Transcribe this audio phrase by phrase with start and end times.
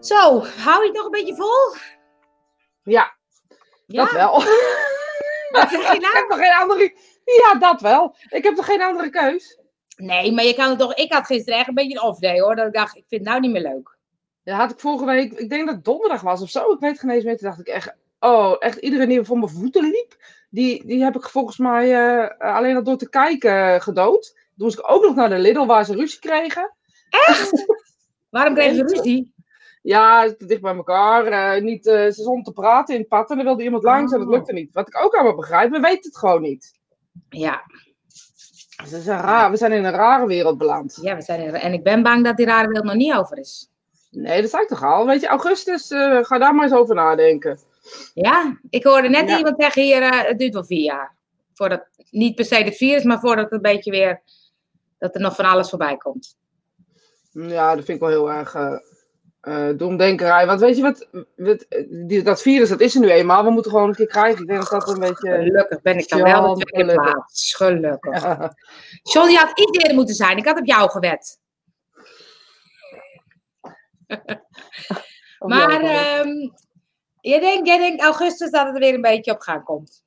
[0.00, 1.74] Zo, hou je het nog een beetje vol?
[2.82, 3.16] Ja,
[3.86, 4.04] Ja?
[4.04, 4.32] dat wel.
[5.50, 6.94] Wat zeg je Ik heb toch geen andere...
[7.24, 8.16] Ja, dat wel.
[8.28, 9.58] Ik heb toch geen andere keus?
[9.96, 10.94] Nee, maar je kan het toch...
[10.94, 12.56] Ik had gisteren echt een beetje een off-day hoor.
[12.56, 13.96] Dat ik dacht, ik vind het nou niet meer leuk.
[14.42, 15.32] Ja, had ik vorige week...
[15.32, 16.72] Ik denk dat het donderdag was of zo.
[16.72, 17.36] Ik weet geen eens meer.
[17.36, 17.94] Toen dacht ik echt...
[18.20, 20.16] Oh, echt iedereen die voor mijn voeten liep.
[20.50, 24.32] Die, die heb ik volgens mij eh, alleen al door te kijken eh, gedood.
[24.34, 26.74] Toen moest ik ook nog naar de Lidl waar ze ruzie kregen.
[28.30, 29.34] Waarom kregen ze ruzie?
[29.86, 31.26] Ja, te dicht bij elkaar.
[31.26, 34.12] eh, niet, eh, ze stonden te praten in het pad en er wilde iemand langs
[34.12, 34.34] en dat Oh.
[34.34, 34.72] lukte niet.
[34.74, 36.72] Wat ik ook allemaal begrijp, we weten het gewoon niet.
[37.28, 37.62] Ja,
[38.82, 40.98] Dus is raar, we zijn in een rare wereld beland.
[41.02, 41.54] ja we zijn er.
[41.54, 43.70] En ik ben bang dat die rare wereld nog niet over is.
[44.10, 45.06] Nee, dat zei ik toch al.
[45.06, 47.58] Weet je, augustus, eh, ga daar maar eens over nadenken.
[48.14, 49.36] Ja, ik hoorde net Ja.
[49.36, 51.14] iemand zeggen hier, het duurt wel vier jaar.
[51.54, 54.22] Voordat, niet per se het virus, maar voordat het een beetje weer,
[54.98, 56.36] dat er nog van alles voorbij komt.
[57.32, 58.54] Ja, dat vind ik wel heel erg
[59.76, 60.46] doemdenkerij.
[60.46, 63.44] Want weet je wat, wat, die, dat virus, dat is er nu eenmaal.
[63.44, 64.40] We moeten gewoon een keer krijgen.
[64.42, 65.30] Ik denk dat dat een beetje...
[65.30, 67.12] Gelukkig ben ik dan Ja, wel de tweede gelukkig.
[67.12, 67.54] plaats.
[67.54, 68.22] Gelukkig.
[69.02, 70.36] John, je had iets eerder moeten zijn.
[70.36, 71.38] Ik had op jou gewet.
[75.38, 76.50] Maar ja, ehm,
[77.20, 80.04] jij, denkt, jij denkt augustus dat het er weer een beetje op gang komt.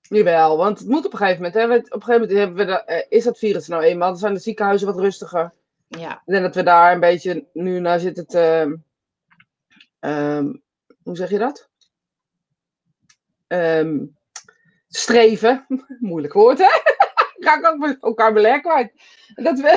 [0.00, 1.54] Jawel, want het moet op een gegeven moment.
[1.54, 4.08] Hè, op een gegeven moment hebben we eh, is dat virus nou eenmaal.
[4.08, 5.52] Dan zijn de ziekenhuizen wat rustiger.
[5.88, 8.78] Ja, Ik denk dat we daar een beetje nu naar zitten te...
[10.00, 10.54] ehm,
[11.02, 11.68] hoe zeg je dat?
[13.46, 14.04] Ehm,
[14.88, 15.66] streven.
[16.00, 16.68] Moeilijk woord, hè?
[17.44, 18.92] Ga ik ook met elkaar beleg kwijt.
[19.34, 19.72] Dat we,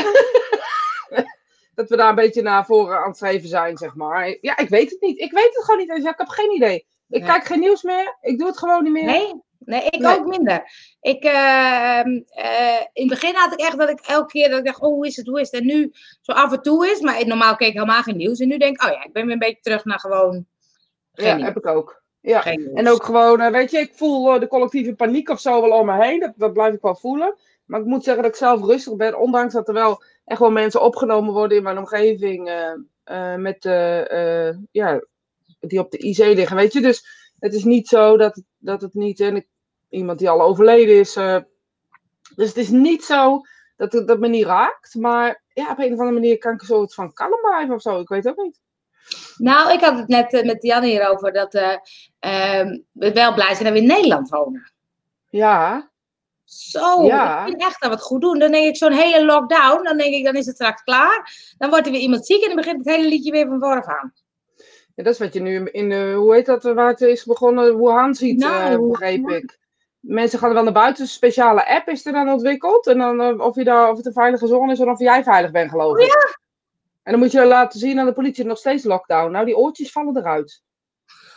[1.76, 4.38] dat we daar een beetje naar voren aan het streven zijn, zeg maar.
[4.42, 5.20] Ja, ik weet het niet.
[5.20, 6.06] Ik weet het gewoon niet.
[6.08, 6.76] ik heb geen idee.
[6.76, 6.86] Ik
[7.22, 7.30] Nee.
[7.30, 8.18] kijk geen nieuws meer.
[8.22, 9.06] Ik doe het gewoon niet meer.
[9.06, 9.44] nee?
[9.70, 10.18] Nee, ik Nee.
[10.20, 10.72] ook minder.
[11.02, 14.66] Ik, ehm, eh, in het begin had ik echt dat ik elke keer dat ik
[14.66, 15.60] dacht, oh, hoe is het, hoe is het?
[15.62, 18.40] En nu zo af en toe is, maar normaal keek ik helemaal geen nieuws.
[18.40, 20.46] En nu denk ik, oh ja, ik ben weer een beetje terug naar gewoon
[21.14, 21.48] geen Ja, nieuws.
[21.48, 22.04] heb ik ook.
[22.22, 22.44] Ja.
[22.74, 25.80] En ook gewoon, eh, weet je, ik voel eh, de collectieve paniek of zo wel
[25.80, 26.20] om me heen.
[26.20, 27.36] Dat, dat blijf ik wel voelen.
[27.66, 29.20] Maar ik moet zeggen dat ik zelf rustig ben.
[29.20, 32.52] Ondanks dat er wel echt wel mensen opgenomen worden in mijn omgeving.
[33.38, 35.02] met, eh, ja,
[35.60, 36.82] die op de IC liggen, weet je.
[36.82, 37.08] Dus
[37.40, 39.20] het is niet zo dat, het- dat het niet...
[39.20, 39.48] En ik,
[39.90, 41.16] iemand die al overleden is.
[41.16, 41.38] eh,
[42.36, 43.42] dus het is niet zo
[43.78, 44.96] dat het dat me niet raakt.
[44.96, 47.82] Maar ja, op een of andere manier kan ik een soort van kalm blijven of
[47.82, 48.00] zo.
[48.00, 48.60] Ik weet ook niet.
[49.38, 51.76] Nou, ik had het net eh, met Jan hierover dat eh,
[52.20, 54.72] ehm, we wel blij zijn dat we in Nederland wonen.
[55.30, 55.90] Ja,
[56.44, 57.40] Zo, Ja.
[57.42, 58.40] ik vind echt dat we het goed doen.
[58.40, 61.34] Dan denk ik zo'n hele lockdown, dan denk ik, dan is het straks klaar.
[61.58, 63.86] Dan wordt er weer iemand ziek en dan begint het hele liedje weer van vooraf
[63.86, 64.14] aan.
[64.96, 67.78] Ja, dat is wat je nu in, eh, hoe heet dat, waar het is begonnen,
[67.78, 69.59] Wuhan ziet, Nou, begreep ik.
[70.00, 72.88] Mensen gaan er wel naar buiten, een speciale app is er dan ontwikkeld.
[72.88, 75.24] En dan eh, of, je daar, of het een veilige zone is en of jij
[75.24, 76.38] veilig bent, geloof ik.
[77.04, 79.32] En dan moet je laten zien aan de politie, nog steeds lockdown.
[79.32, 80.64] Nou, die oortjes vallen eruit.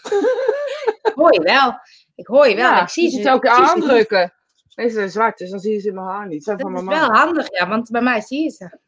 [1.14, 1.80] Hoor je wel.
[2.14, 2.70] Ik hoor je wel.
[2.70, 3.22] ja, ik zie je ze.
[3.22, 4.34] ze ook ik ze aandrukken.
[4.74, 6.44] Deze zijn zwart, dus dan zie je ze in mijn haar niet.
[6.44, 8.78] Zijn Dat van is wel handig, ja, want bij mij zie je ze.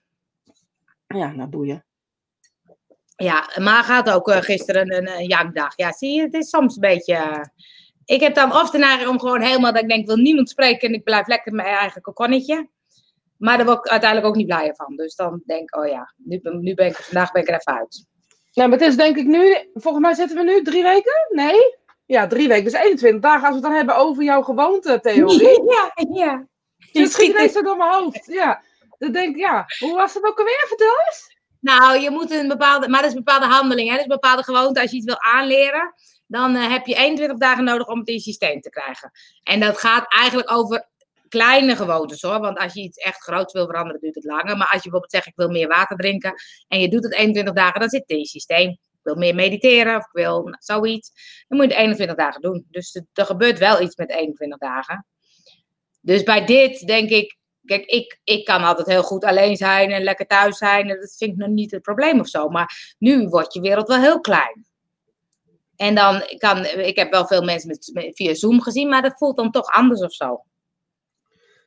[1.06, 1.85] Ja, nou boeien.
[3.17, 5.77] Ja, maar gaat ook eh, gisteren een, een jankdag.
[5.77, 7.15] Ja, zie je, het is soms een beetje...
[7.15, 7.41] eh,
[8.04, 10.48] ik heb dan of de neiging om gewoon helemaal dat ik denk, ik wil niemand
[10.48, 12.69] spreken en ik blijf lekker in mijn eigen kokonnetje.
[13.37, 14.97] Maar daar word ik uiteindelijk ook niet blijer van.
[14.97, 17.54] Dus dan denk ik, oh ja, nu, ben- nu ben ik, vandaag ben ik er
[17.54, 18.06] even uit.
[18.53, 21.26] Nou, maar het is denk ik nu, volgens mij zitten we nu drie weken?
[21.31, 21.76] Nee?
[22.06, 22.64] Ja, drie weken.
[22.64, 25.62] Dus 21 dagen als we het dan hebben over jouw gewoonte-theorie.
[25.75, 26.47] Ja, ja.
[26.93, 28.26] Dat schiet ineens zo door mijn hoofd.
[28.26, 28.62] Ja.
[28.98, 30.64] Dan denk ik, ja, hoe was het ook alweer?
[30.69, 31.38] Vertel eens.
[31.60, 33.97] Nou, je moet een bepaalde, maar dat is een bepaalde handeling, hè?
[33.97, 34.81] dat is een bepaalde gewoonte.
[34.81, 35.94] Als je iets wil aanleren,
[36.27, 39.11] dan eh, heb je 21 dagen nodig om het in je systeem te krijgen.
[39.43, 40.89] En dat gaat eigenlijk over
[41.29, 42.41] kleine gewoontes hoor.
[42.41, 44.57] Want als je iets echt groots wil veranderen, duurt het langer.
[44.57, 46.35] Maar als je bijvoorbeeld zegt, ik wil meer water drinken
[46.69, 48.71] en je doet het 21 dagen, dan zit het in je systeem.
[48.71, 51.12] Ik wil meer mediteren of ik wil nou, zoiets.
[51.49, 52.67] Dan moet je het 21 dagen doen.
[52.71, 55.06] Dus er- gebeurt wel iets met 21 dagen.
[56.01, 60.03] Dus bij dit denk ik, Kijk, ik, ik kan altijd heel goed alleen zijn en
[60.03, 60.91] lekker thuis zijn.
[60.91, 62.49] En dat vind ik nog niet het probleem of zo.
[62.49, 64.67] Maar nu wordt je wereld wel heel klein.
[65.76, 69.19] En dan kan, ik heb wel veel mensen met, met- via Zoom gezien, maar dat
[69.19, 70.43] voelt dan toch anders of zo.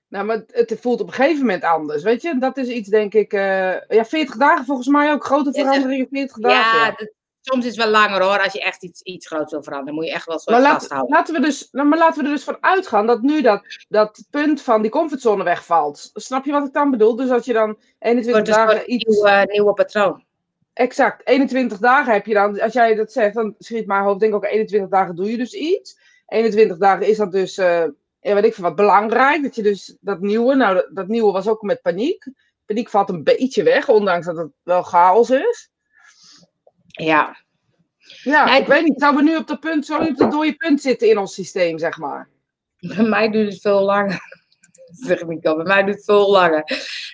[0.08, 2.38] Nou, maar het, voelt op een gegeven moment anders, weet je.
[2.40, 5.26] Dat is iets, denk ik, eh, ja, 40 dagen volgens mij ook.
[5.26, 6.80] Grote Ja, veranderingen, 40 dagen.
[6.80, 6.92] Ja, ja.
[6.98, 7.12] dat-
[7.42, 8.44] soms is het wel langer hoor.
[8.44, 10.74] Als je echt iets, iets groots wil veranderen, moet je echt wel zo Maar, laat,
[10.80, 11.16] vasthouden.
[11.16, 14.24] laten we dus, nou, maar laten we er dus van uitgaan dat nu dat, dat
[14.30, 16.10] punt van die comfortzone wegvalt.
[16.14, 17.16] Snap je wat ik dan bedoel?
[17.16, 19.22] Dus als je dan 21 wordt een dagen iets...
[19.22, 20.26] nieuw, nieuwe patroon.
[20.78, 22.60] Exact, 21 dagen heb je dan.
[22.62, 24.20] Als jij dat zegt, dan schiet mijn hoofd.
[24.20, 26.00] Denk ik ook, 21 dagen doe je dus iets.
[26.28, 29.44] 21 dagen is dat dus, ja, weet ik veel wat, belangrijk.
[29.44, 32.28] Dat je dus dat nieuwe, nou dat, dat nieuwe was ook met paniek.
[32.66, 35.70] Paniek valt een beetje weg, ondanks dat het wel chaos is.
[36.88, 37.46] Ja.
[38.24, 39.00] Ja, Nee, ik weet niet.
[39.00, 41.78] Zouden we nu op dat punt, zo op dat dode punt zitten in ons systeem,
[41.78, 42.30] zeg maar?
[42.80, 44.46] Bij mij duurt het veel langer.
[45.08, 46.64] Zeg Nico, bij mij duurt het veel langer.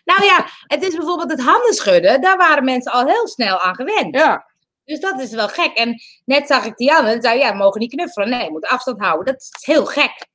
[0.06, 2.22] Nou ja, het is bijvoorbeeld het handen schudden.
[2.22, 4.16] Daar waren mensen al heel snel aan gewend.
[4.16, 4.52] Ja.
[4.86, 5.78] Dus dat is wel gek.
[5.78, 8.30] En net zag ik Dianne en zei, ja, we mogen niet knuffelen.
[8.30, 9.26] Nee, we moeten afstand houden.
[9.26, 10.32] Dat is heel gek.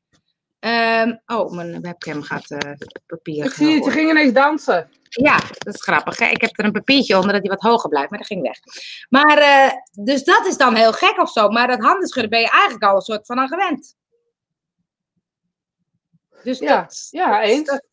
[0.59, 2.73] Ehm, oh, mijn webcam gaat eh
[3.07, 3.45] papier.
[3.45, 4.91] Ik zie het, je ging ineens dansen.
[5.09, 6.19] Ja, dat is grappig.
[6.19, 6.27] Hè?
[6.27, 8.59] Ik heb er een papiertje onder dat hij wat hoger blijft, maar dat ging weg.
[9.09, 9.71] Maar, eh,
[10.05, 11.49] dus dat is dan heel gek of zo.
[11.49, 13.97] Maar dat handen schudden ben je eigenlijk al een soort van aan gewend.
[16.43, 17.69] Dus Ja, dat, ja, eens.
[17.69, 17.85] dat-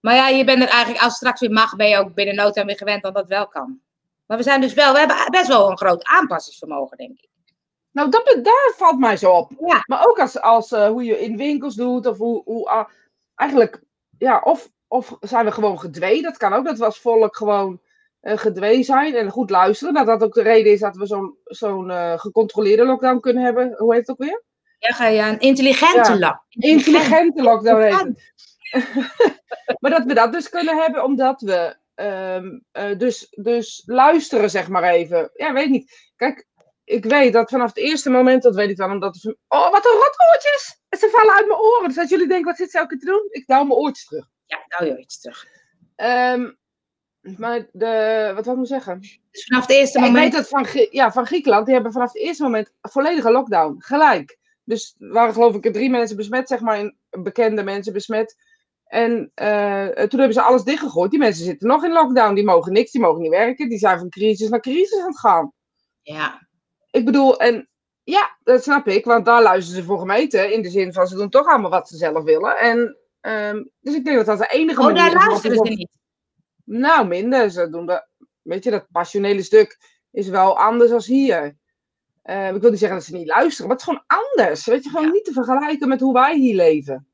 [0.00, 2.34] maar ja, je bent er eigenlijk, als het straks weer mag, ben je ook binnen
[2.34, 3.80] no time weer gewend dat dat wel kan.
[4.26, 7.28] Maar we zijn dus wel, we hebben best wel een groot aanpassingsvermogen, denk ik.
[7.90, 9.52] Nou, dat, daar valt mij zo op.
[9.58, 9.82] Ja.
[9.86, 12.88] Maar ook als, als eh, hoe je in winkels doet, of hoe, hoe ah,
[13.34, 13.82] eigenlijk,
[14.18, 16.22] ja, of, of zijn we gewoon gedwee.
[16.22, 17.80] Dat kan ook, dat we als volk gewoon
[18.20, 19.94] eh gedwee zijn en goed luisteren.
[19.94, 23.74] Dat dat ook de reden is dat we zo'n zo'n eh, gecontroleerde lockdown kunnen hebben.
[23.76, 24.42] Hoe heet het ook weer?
[24.88, 26.18] Ja, ga je een intelligente Ja.
[26.18, 26.44] lab.
[26.48, 28.32] Intelligente lockdown heet
[29.80, 34.68] maar dat we dat dus kunnen hebben, omdat we ehm, eh, dus, dus luisteren, zeg
[34.68, 35.30] maar even.
[35.34, 36.12] Ja, weet niet.
[36.16, 36.46] Kijk,
[36.84, 39.34] ik weet dat vanaf het eerste moment, dat weet ik dan, omdat...
[39.48, 40.80] Oh, wat een rotoortjes!
[40.90, 41.88] Ze vallen uit mijn oren.
[41.88, 43.26] Dus als jullie denken, wat zit ze elke keer te doen?
[43.30, 44.28] Ik douw mijn oortjes terug.
[44.46, 45.46] Ja, nou joh, iets terug.
[45.96, 46.50] Ehm,
[47.20, 49.00] maar de, wat wil ik nou zeggen?
[49.30, 50.48] Dus vanaf het eerste Ja, ik weet moment.
[50.48, 53.74] dat van, ja, van Griekenland, die hebben vanaf het eerste moment volledige lockdown.
[53.78, 54.38] Gelijk.
[54.64, 58.36] Dus er waren geloof ik drie mensen besmet, zeg maar, in- bekende mensen besmet.
[58.84, 61.10] En eh, toen hebben ze alles dichtgegooid.
[61.10, 62.34] Die mensen zitten nog in lockdown.
[62.34, 63.68] Die mogen niks, die mogen niet werken.
[63.68, 65.52] Die zijn van crisis naar crisis aan het gaan.
[66.02, 66.46] Ja,
[66.90, 67.68] Ik bedoel, en
[68.02, 69.04] ja, dat snap ik.
[69.04, 70.52] Want daar luisteren ze voor gemeten.
[70.52, 72.56] In de zin van, ze doen toch allemaal wat ze zelf willen.
[72.56, 75.98] En, ehm, dus ik denk dat dat de enige oh, manier daar luisteren ze niet.
[76.64, 77.50] nou, minder.
[77.50, 78.08] Ze doen dat,
[78.42, 79.78] weet je, dat passionele stuk
[80.10, 81.56] is wel anders als hier.
[82.24, 84.66] Eh, ik wil niet zeggen dat ze niet luisteren, maar het is gewoon anders.
[84.66, 85.12] Weet je, gewoon Ja.
[85.12, 87.06] niet te vergelijken met hoe wij hier leven.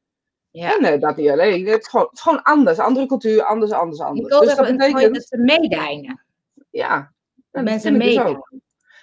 [0.51, 0.77] Ja.
[0.77, 1.67] En eh, dat niet alleen.
[1.67, 2.79] Het is, gewoon, het is gewoon anders.
[2.79, 4.29] Andere cultuur, anders, anders, Ik anders.
[4.29, 6.25] wil Dus dat, betekent, dat ze meedijnen.
[6.71, 7.12] ja.
[7.51, 8.49] Dat mensen ik dus meedijnen.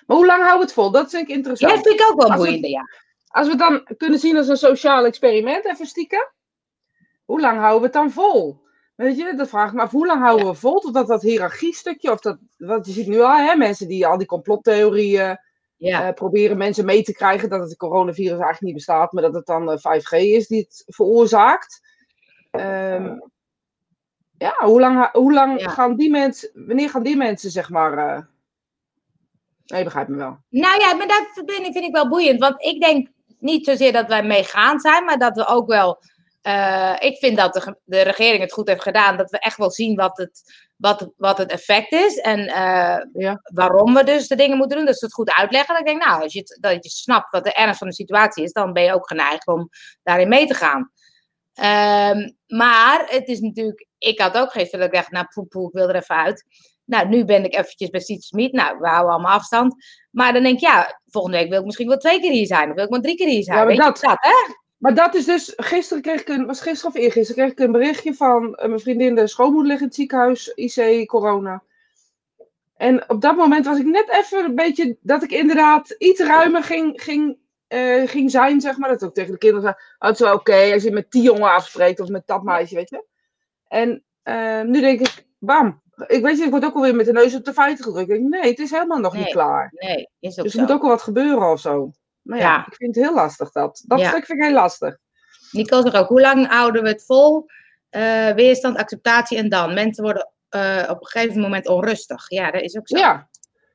[0.06, 0.92] Maar hoe lang houden we het vol?
[0.92, 1.74] Dat vind ik Ja, interessant.
[1.74, 2.82] dat vind ik ook wel Als we- boeiende, ja.
[3.28, 6.32] Als we het dan kunnen zien als een sociaal experiment, even stiekem.
[7.26, 8.66] Hoe lang houden we het dan vol?
[8.96, 9.92] Weet je, dat vraag ik me af.
[9.92, 10.80] Hoe lang houden we vol?
[10.80, 14.28] Totdat dat hiërarchiestukje, of dat, wat je ziet nu al, hè, mensen die al die
[14.28, 15.40] complottheorieën
[15.78, 19.34] Ja, eh, proberen mensen mee te krijgen dat het coronavirus eigenlijk niet bestaat, maar dat
[19.34, 21.82] het dan eh, 5G is die het veroorzaakt.
[22.52, 23.20] Ehm,
[24.38, 25.70] ja, hoe lang, hoe lang Ja.
[25.70, 27.98] gaan die mensen, wanneer gaan die mensen, zeg maar.
[27.98, 28.22] eh
[29.66, 30.38] Nee, je begrijpt me wel.
[30.50, 32.40] nou ja, maar dat vind ik, vind ik wel boeiend.
[32.40, 33.08] Want ik denk
[33.40, 36.00] niet zozeer dat wij meegaan zijn, maar dat we ook wel.
[36.48, 39.18] Eh, ik vind dat de, ge- de regering het goed heeft gedaan.
[39.18, 40.42] Dat we echt wel zien wat het,
[40.76, 42.18] wat, wat het effect is.
[42.18, 43.40] En eh, Ja.
[43.44, 44.86] waarom we dus de dingen moeten doen.
[44.86, 45.70] Dus het goed uitleggen.
[45.74, 47.94] Dat ik denk, nou, als je, het- dat je snapt wat de ernst van de
[47.94, 49.70] situatie is, dan ben je ook geneigd om
[50.04, 50.92] daarin mee te gaan.
[51.54, 55.68] Ehm, maar het is natuurlijk, ik had ook gisteren dat ik dacht, nou poe poe,
[55.68, 56.46] ik wil er even uit.
[56.86, 58.52] Nou, nu ben ik eventjes bij Siets Meet.
[58.52, 59.76] Nou, we houden allemaal afstand.
[60.12, 62.70] Maar dan denk ik, ja, volgende week wil ik misschien wel twee keer hier zijn.
[62.70, 63.58] Of wil ik maar drie keer hier zijn.
[63.58, 64.54] Ja, Weet je dat- dat, hè?
[64.78, 67.72] Maar dat is dus, gisteren kreeg ik een, was gisteren of eergisteren, kreeg ik een
[67.72, 71.64] berichtje van eh, mijn vriendin, de schoonmoeder ligt in het ziekenhuis, IC, corona.
[72.76, 76.64] En op dat moment was ik net even een beetje, dat ik inderdaad iets ruimer
[76.64, 78.90] ging, ging, eh, ging zijn, zeg maar.
[78.90, 81.12] Dat ik ook tegen de kinderen zei, oh, het is wel oké als je met
[81.12, 83.06] die jongen afspreekt of met dat meisje, weet je.
[83.68, 87.12] En eh, nu denk ik, bam, ik weet je, ik word ook alweer met de
[87.12, 88.10] neus op de feiten gedrukt.
[88.10, 89.70] Ik denk, nee, het is helemaal nog niet klaar.
[89.74, 90.60] Nee, is ook Dus zo.
[90.60, 91.92] er moet ook wel wat gebeuren of zo.
[92.28, 92.66] Maar ja, Ja.
[92.68, 93.84] ik vind het heel lastig dat.
[93.86, 94.10] Dat Ja.
[94.10, 94.98] stuk vind ik heel lastig.
[95.52, 97.46] Nico zegt ook, hoe lang houden we het vol?
[97.90, 99.74] Eh, weerstand, acceptatie en dan.
[99.74, 102.30] Mensen worden eh, op een gegeven moment onrustig.
[102.30, 102.98] Ja, dat is ook zo.
[102.98, 103.30] Ja,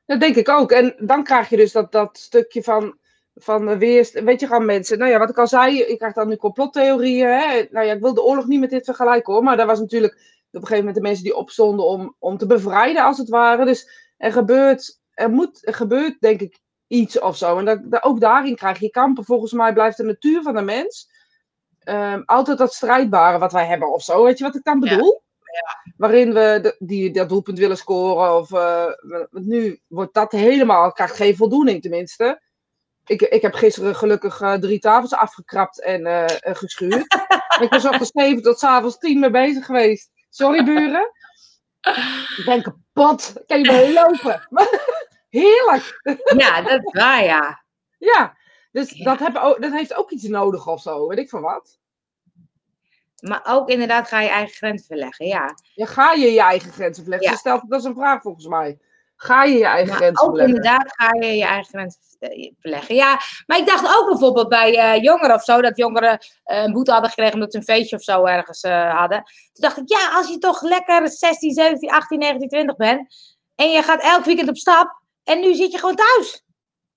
[0.05, 0.71] dat denk ik ook.
[0.71, 2.97] En dan krijg je dus dat, dat stukje van,
[3.35, 4.23] van eh, weerst.
[4.23, 4.97] Weet je, gaan mensen.
[4.97, 7.27] Nou ja, wat ik al zei, ik krijg dan nu complottheorieën.
[7.27, 7.65] Hè?
[7.71, 9.43] Nou ja, ik wil de oorlog niet met dit vergelijken hoor.
[9.43, 10.21] Maar daar was natuurlijk op
[10.61, 13.65] een gegeven moment de mensen die opstonden om, om te bevrijden, als het ware.
[13.65, 16.59] Dus er gebeurt, er moet, er gebeurt denk ik
[16.93, 17.57] iets of zo.
[17.57, 19.25] En dat, dat- ook daarin krijg je kampen.
[19.25, 21.09] Volgens mij blijft de natuur van de mens
[21.79, 24.23] ehm, altijd dat strijdbare wat wij hebben of zo.
[24.23, 24.89] Weet je wat ik dan Ja.
[24.95, 25.21] bedoel?
[25.97, 28.35] waarin we de- die, dat doelpunt willen scoren.
[28.37, 28.85] Of, eh,
[29.29, 32.41] nu wordt dat helemaal, krijgt geen voldoening tenminste.
[33.05, 37.05] Ik, ik heb gisteren gelukkig eh, drie tafels afgekrapt en eh, geschuurd.
[37.63, 40.09] ik was op de 7 tot 's avonds 10 mee bezig geweest.
[40.29, 41.11] Sorry buren.
[42.37, 43.33] Ik ben kapot.
[43.47, 44.47] Kan je me lopen?
[45.39, 46.01] Heerlijk.
[46.37, 47.63] Ja, dat is waar, ja.
[47.97, 48.37] Ja.
[48.71, 49.03] Dus Ja.
[49.03, 51.07] Dat, heb, dat heeft ook iets nodig of zo.
[51.07, 51.79] Weet ik van wat.
[53.19, 55.55] Maar ook inderdaad ga je eigen grenzen verleggen, ja.
[55.73, 57.27] Ja, ga je je eigen grenzen verleggen?
[57.29, 57.33] Ja.
[57.33, 58.79] Ze stelt dat is een vraag volgens mij.
[59.15, 60.55] ga je je eigen Maar grenzen ook verleggen.
[60.55, 62.95] inderdaad ga je je eigen grens eh, verleggen.
[62.95, 66.71] Ja, maar ik dacht ook bijvoorbeeld bij eh, jongeren of zo, dat jongeren eh, een
[66.73, 68.61] boete hadden gekregen omdat ze een feestje of zo ergens
[68.91, 69.23] hadden.
[69.23, 73.15] Toen dacht ik, ja, als je toch lekker 16, 17, 18, 19, 20 bent
[73.55, 76.45] en je gaat elk weekend op stap en nu zit je gewoon thuis.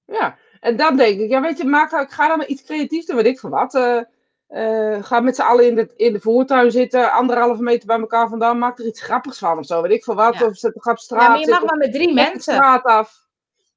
[0.05, 3.07] Ja, en dan denk ik, ja, weet je, maak, ik ga dan maar iets creatiefs
[3.07, 3.75] doen, weet ik van wat.
[3.75, 4.01] eh
[4.47, 8.29] eh, ga met z'n allen in de, in de voortuin zitten, anderhalve meter bij elkaar
[8.29, 10.39] vandaan, maak er iets grappigs van of zo, weet ik van wat.
[10.39, 10.47] Ja.
[10.47, 12.41] Of zet, op straat Ja, maar je mag maar met drie mensen.
[12.55, 13.25] straat af.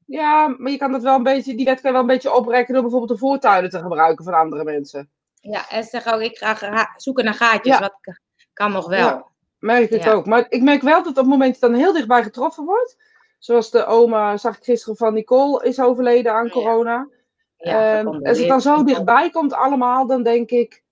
[0.05, 2.33] Ja, maar je kan dat wel een beetje, die wet kan je wel een beetje
[2.33, 5.09] oprekken door bijvoorbeeld de voortuinen te gebruiken van andere mensen.
[5.41, 7.77] Ja, en ze zeggen ook, ik ga zoeken naar gaatjes.
[7.77, 7.79] Ja.
[7.79, 8.17] Wat
[8.53, 8.97] kan nog wel.
[8.99, 9.25] Ja.
[9.59, 10.11] Merk ik Ja.
[10.11, 10.25] ook.
[10.25, 12.97] Maar ik merk wel dat op het moment dat dan heel dichtbij getroffen wordt,
[13.39, 16.51] zoals de oma, zag ik gisteren van Nicole, is overleden aan Ja.
[16.51, 17.07] corona.
[17.55, 20.83] Ja, Ehm, als het dan zo dichtbij komt allemaal, dan denk ik,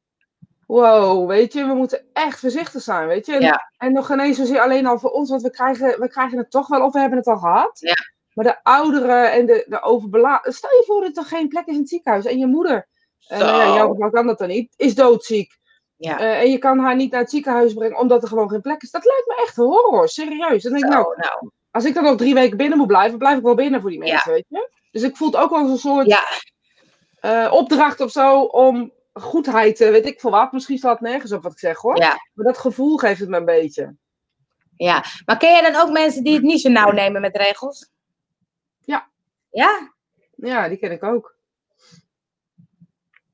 [0.68, 3.34] wow, weet je, we moeten echt voorzichtig zijn, weet je.
[3.34, 3.72] En, Ja.
[3.77, 6.51] en nog geen eens zozeer alleen al voor ons, want we krijgen, we krijgen het
[6.51, 7.80] toch wel, of we hebben het al gehad.
[7.80, 7.96] Ja.
[8.34, 11.74] Maar de ouderen en de, de overbeladen, stel je voor dat er geen plek is
[11.74, 12.88] in het ziekenhuis en je moeder,
[13.27, 15.51] en nou ja, jouw kan dat dan niet, is doodziek.
[15.96, 16.20] Ja.
[16.20, 18.82] Eh, en je kan haar niet naar het ziekenhuis brengen omdat er gewoon geen plek
[18.82, 18.92] is.
[18.92, 20.63] Dat lijkt me echt horror, serieus.
[20.63, 21.50] Dan denk ik, nou, nou.
[21.77, 24.00] Als ik dan nog drie weken binnen moet blijven, blijf ik wel binnen voor die
[24.00, 24.69] mensen, weet je.
[24.91, 26.24] Dus ik voel het ook wel als een soort Ja.
[27.19, 30.51] eh, opdracht of zo om goedheid, weet ik veel wat.
[30.51, 31.98] Misschien slaat het nergens op wat ik zeg hoor.
[31.98, 32.17] Ja.
[32.34, 33.96] Maar dat gevoel geeft het me een beetje.
[34.75, 37.89] Ja, maar ken jij dan ook mensen die het niet zo nauw nemen met regels?
[38.79, 39.10] Ja.
[39.51, 39.93] Ja?
[40.36, 41.36] Ja, die ken ik ook.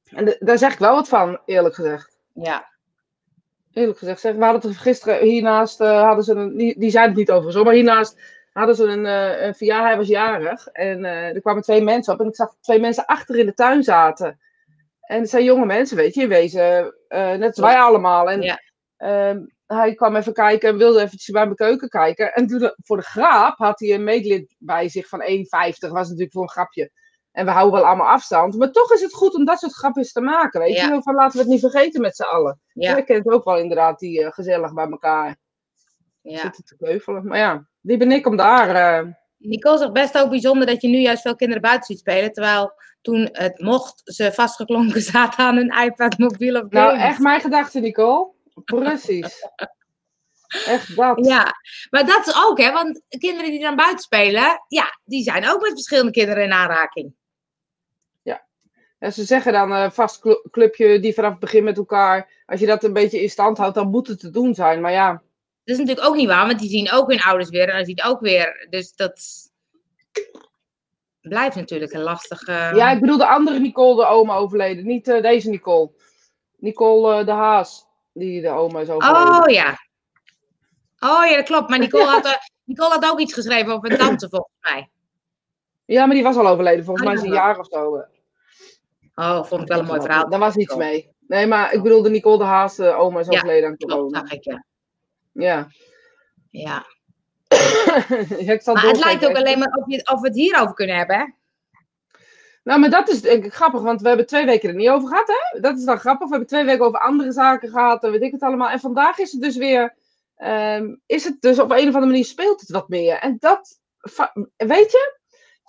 [0.05, 2.17] En de- daar zeg ik wel wat van, eerlijk gezegd.
[2.33, 2.71] Ja.
[3.73, 6.89] Eerlijk gezegd, zeg, we hadden het er gisteren hiernaast, eh, hadden ze een, die, die
[6.89, 10.07] zijn het niet over zo, maar hiernaast hadden ze een, eh een verjaardag, hij was
[10.07, 10.67] jarig.
[10.67, 13.53] En eh, er kwamen twee mensen op en ik zag twee mensen achter in de
[13.53, 14.39] tuin zaten.
[15.01, 18.29] En het zijn jonge mensen, weet je, in wezen, net als wij allemaal.
[18.29, 18.59] En Ja.
[18.97, 22.33] ehm, hij kwam even kijken en wilde eventjes bij mijn keuken kijken.
[22.33, 26.31] En toen, voor de graap had hij een medelid bij zich van 1,50, was natuurlijk
[26.31, 26.91] voor een grapje.
[27.33, 28.57] En we houden wel allemaal afstand.
[28.57, 30.93] Maar toch is het goed om dat soort grapjes te maken, weet Ja.
[30.93, 31.01] je.
[31.01, 32.59] Van laten we het niet vergeten met z'n allen.
[32.73, 32.95] Ja.
[32.95, 35.35] Je kent ook wel inderdaad die eh, gezellig bij elkaar
[36.21, 36.39] ja.
[36.39, 37.27] zitten te keuvelen.
[37.27, 38.99] Maar ja, wie ben ik om daar...
[38.99, 42.31] eh, Nicole zegt best ook bijzonder dat je nu juist veel kinderen buiten ziet spelen.
[42.33, 47.41] Terwijl toen het mocht, ze vastgeklonken zaten aan hun iPad, mobiel of Nou, echt mijn
[47.41, 48.31] gedachte, Nicole.
[48.65, 49.47] Precies.
[50.65, 51.25] echt dat.
[51.25, 51.53] Ja,
[51.89, 55.61] maar dat is ook, hè, want kinderen die dan buiten spelen, ja, die zijn ook
[55.61, 57.13] met verschillende kinderen in aanraking.
[59.03, 62.43] En ze zeggen dan een vast cl- clubje die vanaf het begin met elkaar...
[62.45, 64.81] Als je dat een beetje in stand houdt, dan moet het te doen zijn.
[64.81, 65.21] Maar ja, Dat
[65.63, 68.03] is natuurlijk ook niet waar, want die zien ook hun ouders weer en hij ziet
[68.03, 68.67] ook weer.
[68.69, 69.21] Dus dat
[71.21, 72.51] blijft natuurlijk een lastige.
[72.51, 74.85] ja ik bedoel de andere Nicole, de oma, overleden.
[74.85, 75.91] Niet eh, deze Nicole.
[76.57, 79.43] Nicole eh, de Haas, die de oma is overleden.
[79.43, 79.69] Oh ja.
[80.99, 81.69] Oh ja, dat klopt.
[81.69, 82.33] Maar Nicole had, eh,
[82.63, 84.89] Nicole had ook iets geschreven over een tante, volgens mij.
[85.85, 86.85] Ja, maar die was al overleden.
[86.85, 87.45] Volgens Oh, mij is een ja.
[87.45, 88.05] jaar of zo.
[89.13, 89.25] Eh.
[89.25, 90.29] Oh, vond ik wel een mooi verhaal.
[90.29, 91.11] Daar was iets mee.
[91.27, 94.19] Nee, maar ik bedoel de Nicole de Haas, de oma is Ja, overleden aan corona.
[94.19, 94.65] zag ik, ja.
[95.31, 95.67] Ja.
[96.49, 96.85] ja.
[98.45, 100.95] Ja, ik Maar het lijkt ook alleen maar of, je, of we het hierover kunnen
[100.95, 101.25] hebben, hè?
[102.63, 105.07] Nou, maar dat is denk ik grappig, want we hebben twee weken er niet over
[105.07, 105.59] gehad, hè?
[105.59, 106.25] Dat is dan grappig.
[106.25, 108.69] We hebben twee weken over andere zaken gehad en weet ik het allemaal.
[108.69, 109.95] En vandaag is het dus weer,
[110.35, 113.17] ehm, is het dus op een of andere manier speelt het wat meer.
[113.17, 113.79] En dat,
[114.57, 115.17] weet je,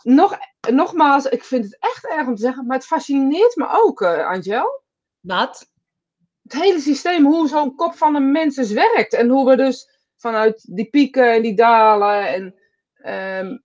[0.02, 0.38] nog,
[0.70, 4.26] nogmaals, ik vind het echt erg om te zeggen, maar het fascineert me ook, eh
[4.26, 4.82] Angel.
[5.20, 5.70] Wat?
[6.42, 9.12] Het hele systeem, hoe zo'n kop van een mens dus werkt.
[9.14, 12.54] En hoe we dus vanuit die pieken en die dalen en...
[12.94, 13.56] ehm,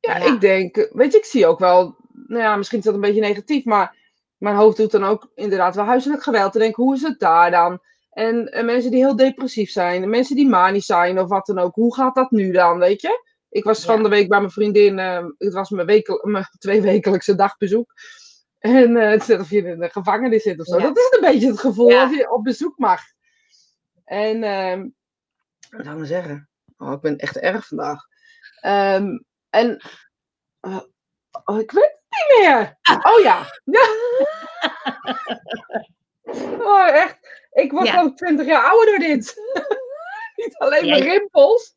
[0.00, 0.34] ja, Ja.
[0.34, 1.96] ik denk, weet je, ik zie ook wel,
[2.26, 3.96] nou ja, misschien is dat een beetje negatief, maar
[4.38, 6.52] mijn hoofd doet dan ook inderdaad wel huiselijk geweld.
[6.52, 7.80] Te denken, hoe is het daar dan?
[8.10, 11.58] En, en mensen die heel depressief zijn, en mensen die manisch zijn of wat dan
[11.58, 13.29] ook, hoe gaat dat nu dan, weet je?
[13.50, 14.02] Ik was van Ja.
[14.02, 17.92] de week bij mijn vriendin, eh, het was mijn, wekel, mijn tweewekelijkse dagbezoek.
[18.58, 20.76] En eh, het is net of je in de gevangenis zit of zo.
[20.76, 20.82] Ja.
[20.82, 22.02] Dat is een beetje het gevoel Ja.
[22.02, 23.00] als je op bezoek mag.
[24.04, 24.80] En, ehm
[25.70, 26.48] wat zou ik nou zeggen?
[26.76, 28.00] Oh, ik ben echt erg vandaag.
[28.60, 29.18] Ehm,
[29.50, 29.80] en,
[30.60, 30.80] eh,
[31.44, 32.78] oh, ik weet het niet meer.
[33.02, 33.46] Oh ja.
[36.72, 37.18] oh, echt.
[37.50, 39.34] Ik word al 20 jaar ouder door dit.
[40.36, 41.76] niet alleen mijn rimpels.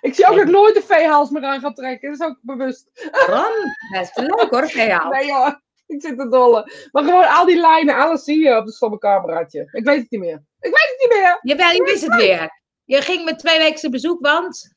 [0.00, 2.10] Ik zie ook dat ik nooit de veehals meer aan ga trekken.
[2.10, 3.08] Dat is ook bewust.
[3.26, 3.54] Waarom?
[3.92, 5.10] Best leuk hoor, verhaal.
[5.10, 5.54] Nee joh,
[5.86, 6.88] ik zit te dolle.
[6.92, 9.68] Maar gewoon al die lijnen, alles zie je op het stomme cameraatje.
[9.72, 10.42] Ik weet het niet meer.
[10.60, 11.38] Ik weet het niet meer.
[11.42, 12.60] Jawel, je wist het weer.
[12.84, 14.74] Je ging met twee weken bezoek, want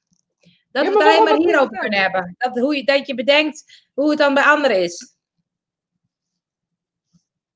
[0.72, 2.36] dat Ja, we het alleen maar hierover kunnen hebben.
[2.38, 5.16] Dat, hoe je, dat je bedenkt hoe het dan bij anderen is.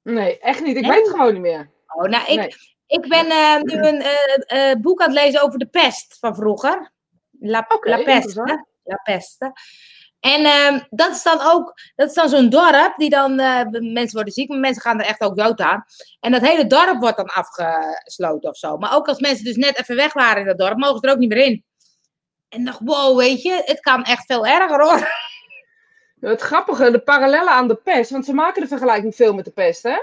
[0.04, 0.76] Nee, echt niet.
[0.78, 0.92] Ik Nee?
[0.92, 1.70] weet het gewoon niet meer.
[1.88, 2.56] Oh, nou, ik, Nee.
[2.88, 6.36] ik ben eh, nu een eh, eh, boek aan het lezen over de pest van
[6.36, 6.93] vroeger.
[7.46, 7.90] La, Oké,
[8.34, 8.66] La?
[8.84, 9.54] La.
[10.20, 14.14] En ehm, dat is dan ook, dat is dan zo'n dorp die dan, eh, mensen
[14.14, 15.86] worden ziek, maar mensen gaan er echt ook dood aan.
[16.20, 18.78] En dat hele dorp wordt dan afgesloten of zo.
[18.78, 21.14] Maar ook als mensen dus net even weg waren in dat dorp, mogen ze er
[21.14, 21.64] ook niet meer in.
[22.50, 25.12] En dacht, wow, weet je, het kan echt veel erger hoor.
[26.20, 29.52] Het grappige, de parallellen aan de pest, want ze maken de vergelijking veel met de
[29.52, 29.96] pest, hè?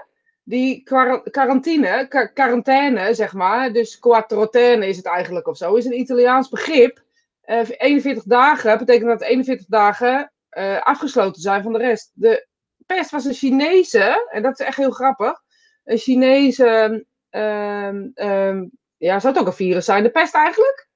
[0.43, 0.83] Die
[1.31, 7.03] quarantine, quarantaine, zeg maar, dus quattrotaine is het eigenlijk of zo, is een Italiaans begrip.
[7.45, 12.11] 41 eh, dagen betekent dat 41 dagen uh, afgesloten zijn van de rest.
[12.15, 12.47] De
[12.87, 15.41] pest was een Chinese, en dat is echt heel grappig,
[15.85, 20.89] een Chinese, um, um, ja, zou het ook een virus zijn, de pest eigenlijk?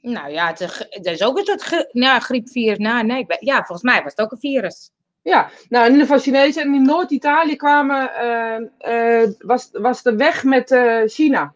[0.00, 2.78] Nou ja, het is, ook een soort nou, griepvirus.
[2.78, 4.90] Nou, nee, ja, volgens mij was het ook een virus.
[5.22, 6.62] Ja, nou in ieder geval Chinezen.
[6.62, 8.10] En in Noord-Italië kwamen,
[8.84, 11.54] uh, uh, was, was de weg met uh, China.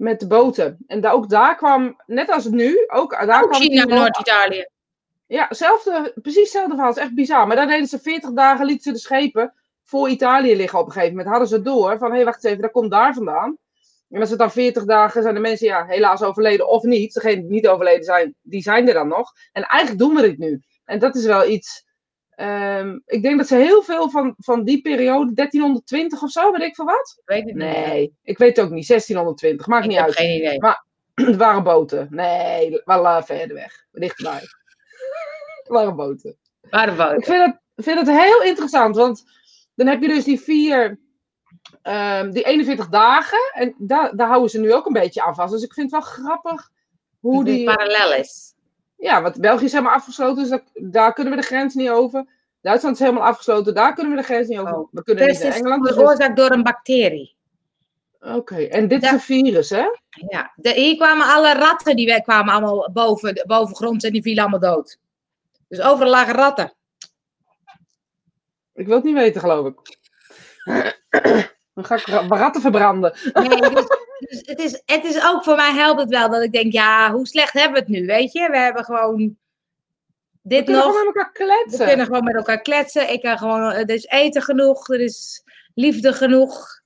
[0.00, 0.78] Met de boten.
[0.86, 4.66] En daar, ook daar kwam, net als nu, ook daar ook kwam China Noord-Italië.
[5.26, 6.88] Ja, zelfde, precies hetzelfde verhaal.
[6.88, 7.46] Het is echt bizar.
[7.46, 9.54] Maar daar deden ze 40 dagen, lieten ze de schepen
[9.84, 11.30] voor Italië liggen op een gegeven moment.
[11.30, 13.58] Hadden ze door van, hé, hey, wacht eens even, dat komt daar vandaan.
[14.10, 17.14] En als het dan 40 dagen zijn de mensen ja, helaas overleden of niet.
[17.14, 19.32] Degenen die niet overleden zijn, die zijn er dan nog.
[19.52, 20.62] En eigenlijk doen we dit nu.
[20.84, 21.84] En dat is wel iets.
[22.40, 26.62] Um, ik denk dat ze heel veel van, van die periode, 1320 of zo, weet
[26.62, 27.20] ik veel wat?
[27.24, 28.86] Weet het nee, ik weet het ook niet.
[28.86, 30.16] 1620, maakt ik niet uit.
[30.16, 30.60] Geen idee.
[30.60, 32.06] Maar het waren boten.
[32.10, 33.86] Nee, wel uh, verder weg.
[33.92, 34.40] Dichtbij.
[35.58, 36.36] het waren boten.
[36.70, 37.16] Waren boten.
[37.16, 39.24] Ik vind het, vind het heel interessant, want
[39.74, 40.98] dan heb je dus die vier
[41.82, 45.52] Um, die 41 dagen, en daar, daar houden ze nu ook een beetje aan vast.
[45.52, 46.70] Dus ik vind het wel grappig
[47.20, 47.64] hoe die...
[47.64, 48.54] parallel is.
[49.00, 52.26] Ja, want België is helemaal afgesloten, dus daar kunnen we de grens niet over.
[52.60, 54.74] Duitsland is helemaal afgesloten, daar kunnen we de grens niet over.
[54.74, 54.88] Oh.
[54.90, 55.80] We kunnen dus niet Engeland.
[55.80, 57.36] Het is veroorzaakt door een bacterie.
[58.20, 59.86] Oké, en dit is een virus, hè?
[60.28, 64.42] Ja, de, hier kwamen alle ratten, die kwamen allemaal boven, boven grond en die vielen
[64.42, 64.98] allemaal dood.
[65.68, 66.72] Dus overal lagen ratten.
[68.74, 69.98] Ik wil het niet weten, geloof ik.
[71.74, 73.14] Dan ga ik ratten verbranden.
[73.32, 73.84] Nee, dus,
[74.20, 77.12] dus, het, is, het is ook voor mij helpt het wel dat ik denk, ja,
[77.12, 78.48] hoe slecht hebben we het nu, weet je?
[78.50, 79.36] We hebben gewoon
[80.42, 80.86] dit we nog.
[80.86, 81.78] We kunnen met elkaar kletsen.
[81.78, 83.12] We kunnen gewoon met elkaar kletsen.
[83.12, 86.80] Ik kan gewoon, er is eten genoeg, er is liefde genoeg.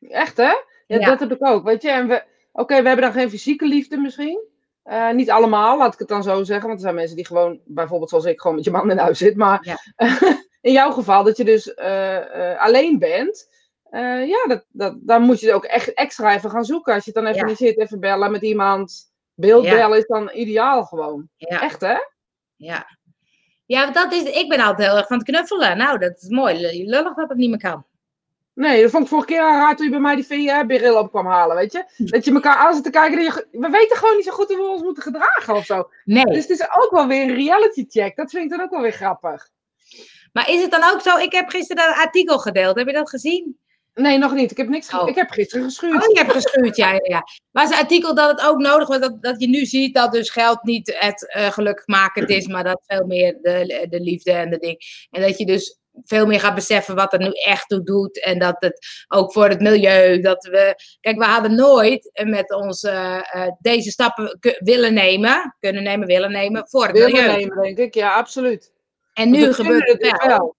[0.00, 0.52] Echt, hè?
[0.86, 1.90] Ja, dat heb ik ook, weet je.
[1.90, 4.50] En we, oké, we hebben dan geen fysieke liefde misschien.
[4.84, 6.66] Uh, niet allemaal, laat ik het dan zo zeggen.
[6.66, 9.18] Want er zijn mensen die gewoon, bijvoorbeeld zoals ik, gewoon met je man in huis
[9.18, 9.36] zit.
[9.36, 10.08] Maar ja.
[10.60, 13.48] in jouw geval, dat je dus uh, uh, alleen bent.
[13.92, 16.94] Uh, ja, dat, dat, dan moet je ook echt extra even gaan zoeken.
[16.94, 19.12] Als je het dan even niet zit, even bellen met iemand.
[19.34, 21.28] Beeldbellen is dan ideaal gewoon.
[21.38, 21.96] Echt, hè?
[22.56, 22.86] Ja.
[23.66, 25.76] Ja, dat is, ik ben altijd heel erg van het knuffelen.
[25.76, 26.84] Nou, dat is mooi.
[26.88, 27.84] Lullig dat het niet meer kan.
[28.54, 31.10] Nee, dat vond ik vorige keer al raar toen je bij mij die VR-bril op
[31.10, 31.84] kwam halen, weet je?
[31.96, 33.22] Dat je elkaar aan zit te kijken.
[33.22, 35.90] Je, we weten gewoon niet zo goed hoe we ons moeten gedragen of zo.
[36.04, 36.24] Nee.
[36.24, 38.16] Dus het is ook wel weer een reality check.
[38.16, 39.48] Dat vind ik dan ook wel weer grappig.
[40.32, 41.16] Maar is het dan ook zo?
[41.16, 42.76] Ik heb gisteren dat artikel gedeeld.
[42.76, 43.58] Heb je dat gezien?
[43.94, 44.50] Nee, nog niet.
[44.50, 45.08] Ik heb niks oh.
[45.08, 46.06] Ik heb gisteren geschuurd.
[46.06, 47.22] Oh, je hebt geschuurd, ja, ja, ja.
[47.50, 50.30] Maar het artikel dat het ook nodig was, dat, dat je nu ziet dat dus
[50.30, 54.58] geld niet het uh, gelukkigmakend is, maar dat veel meer de, de liefde en de
[54.58, 55.06] ding.
[55.10, 58.22] En dat je dus veel meer gaat beseffen wat het nu echt toe doet.
[58.24, 60.74] En dat het ook voor het milieu, dat we...
[61.00, 66.30] Kijk, we hadden nooit met ons uh, uh, deze stappen willen nemen, kunnen nemen, willen
[66.30, 67.36] nemen, voor het willen milieu.
[67.36, 67.94] nemen, denk ik.
[67.94, 68.72] Ja, absoluut.
[69.14, 70.28] En nu gebeurt het wel.
[70.28, 70.56] wel.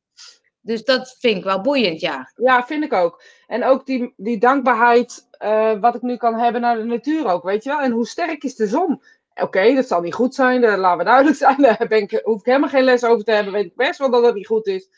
[0.63, 2.31] Dus dat vind ik wel boeiend, ja.
[2.35, 3.23] Ja, vind ik ook.
[3.47, 7.43] En ook die, die dankbaarheid, uh, wat ik nu kan hebben naar de natuur ook,
[7.43, 7.79] weet je wel.
[7.79, 9.01] En hoe sterk is de zon?
[9.35, 11.61] Oké, dat zal niet goed zijn, daar laten we duidelijk zijn.
[11.77, 14.09] Daar ben ik, hoef ik helemaal geen les over te hebben, weet ik best wel
[14.09, 14.89] dat dat niet goed is.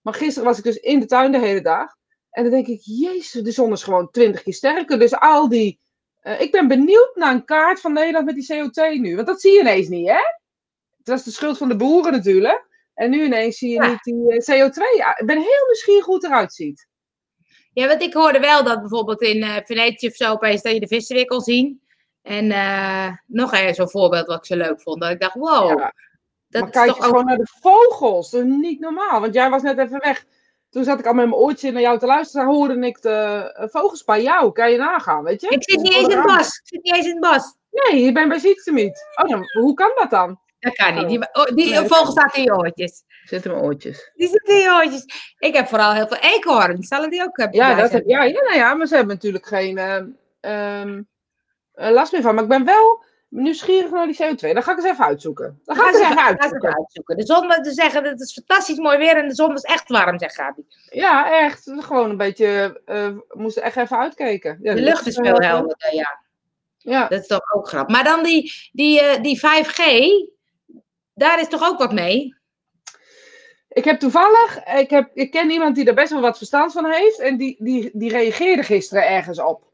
[0.00, 1.96] Maar gisteren was ik dus in de tuin de hele dag.
[2.30, 4.98] En dan denk ik, jezus, de zon is gewoon twintig keer sterker.
[4.98, 5.80] Dus al die...
[6.22, 9.14] Uh, ik ben benieuwd naar een kaart van Nederland met die CO2 nu.
[9.14, 10.20] Want dat zie je ineens niet, hè?
[10.98, 12.66] Het was de schuld van de boeren natuurlijk.
[12.94, 14.82] En nu ineens zie je niet die eh, CO2.
[15.18, 16.86] Ik ben heel nieuwsgierig hoe het eruit ziet.
[17.72, 20.80] Ja, want ik hoorde wel dat bijvoorbeeld in uh, Venetië of zo opeens dat je
[20.80, 21.82] de vissen weer kon zien.
[22.22, 25.00] En uh, nog zo'n voorbeeld wat ik zo leuk vond.
[25.00, 25.78] Dat ik dacht, wow.
[25.78, 25.94] Ja.
[26.48, 28.30] Dat maar kijk toch gewoon naar de vogels.
[28.30, 29.20] Dat is niet normaal.
[29.20, 30.24] Want jij was net even weg.
[30.70, 32.46] Toen zat ik al met mijn oortje naar jou te luisteren.
[32.46, 34.52] hoorde ik de vogels bij jou.
[34.52, 35.48] Kan je nagaan, weet je?
[35.48, 36.46] Ik zit niet eens in het bos.
[36.46, 37.54] Ik zit niet eens in het bos.
[37.70, 39.06] Nee, je bent bij Zietsemiet.
[39.22, 40.40] Oh, dan, hoe kan dat dan?
[40.62, 41.08] Dat kan niet.
[41.08, 43.04] Die, oh, die nee, vogel staat in je oortjes.
[43.24, 44.10] Zitten mijn oortjes.
[44.14, 45.34] Die zitten in je oortjes.
[45.38, 46.88] Ik heb vooral heel veel eekhoorns.
[46.88, 47.58] Zullen die ook hebben?
[47.58, 51.08] Ja, dat heb, ja, ja, nou ja, maar ze hebben natuurlijk geen uh, um,
[51.72, 52.34] last meer van.
[52.34, 54.52] Maar ik ben wel nieuwsgierig naar die CO2.
[54.52, 55.60] Dan ga ik eens even uitzoeken.
[55.64, 56.24] Dan ga ik eens even
[56.76, 57.16] uitzoeken.
[57.16, 60.18] De zon, te zeggen, het is fantastisch mooi weer en de zon is echt warm,
[60.18, 60.64] zegt Gabi.
[60.90, 61.72] Ja, echt.
[61.78, 64.58] Gewoon een beetje, uh, we moesten echt even uitkijken.
[64.62, 66.20] Ja, de, de lucht is veel helderder, ja.
[66.82, 67.08] Ja.
[67.08, 67.94] Dat is toch ook grappig.
[67.94, 69.80] Maar dan die, die, uh, die 5G,
[71.14, 72.40] daar is toch ook wat mee?
[73.68, 76.92] Ik heb toevallig, ik, heb, ik ken iemand die er best wel wat verstand van
[76.92, 77.18] heeft.
[77.18, 79.72] En die, die, die reageerde gisteren ergens op.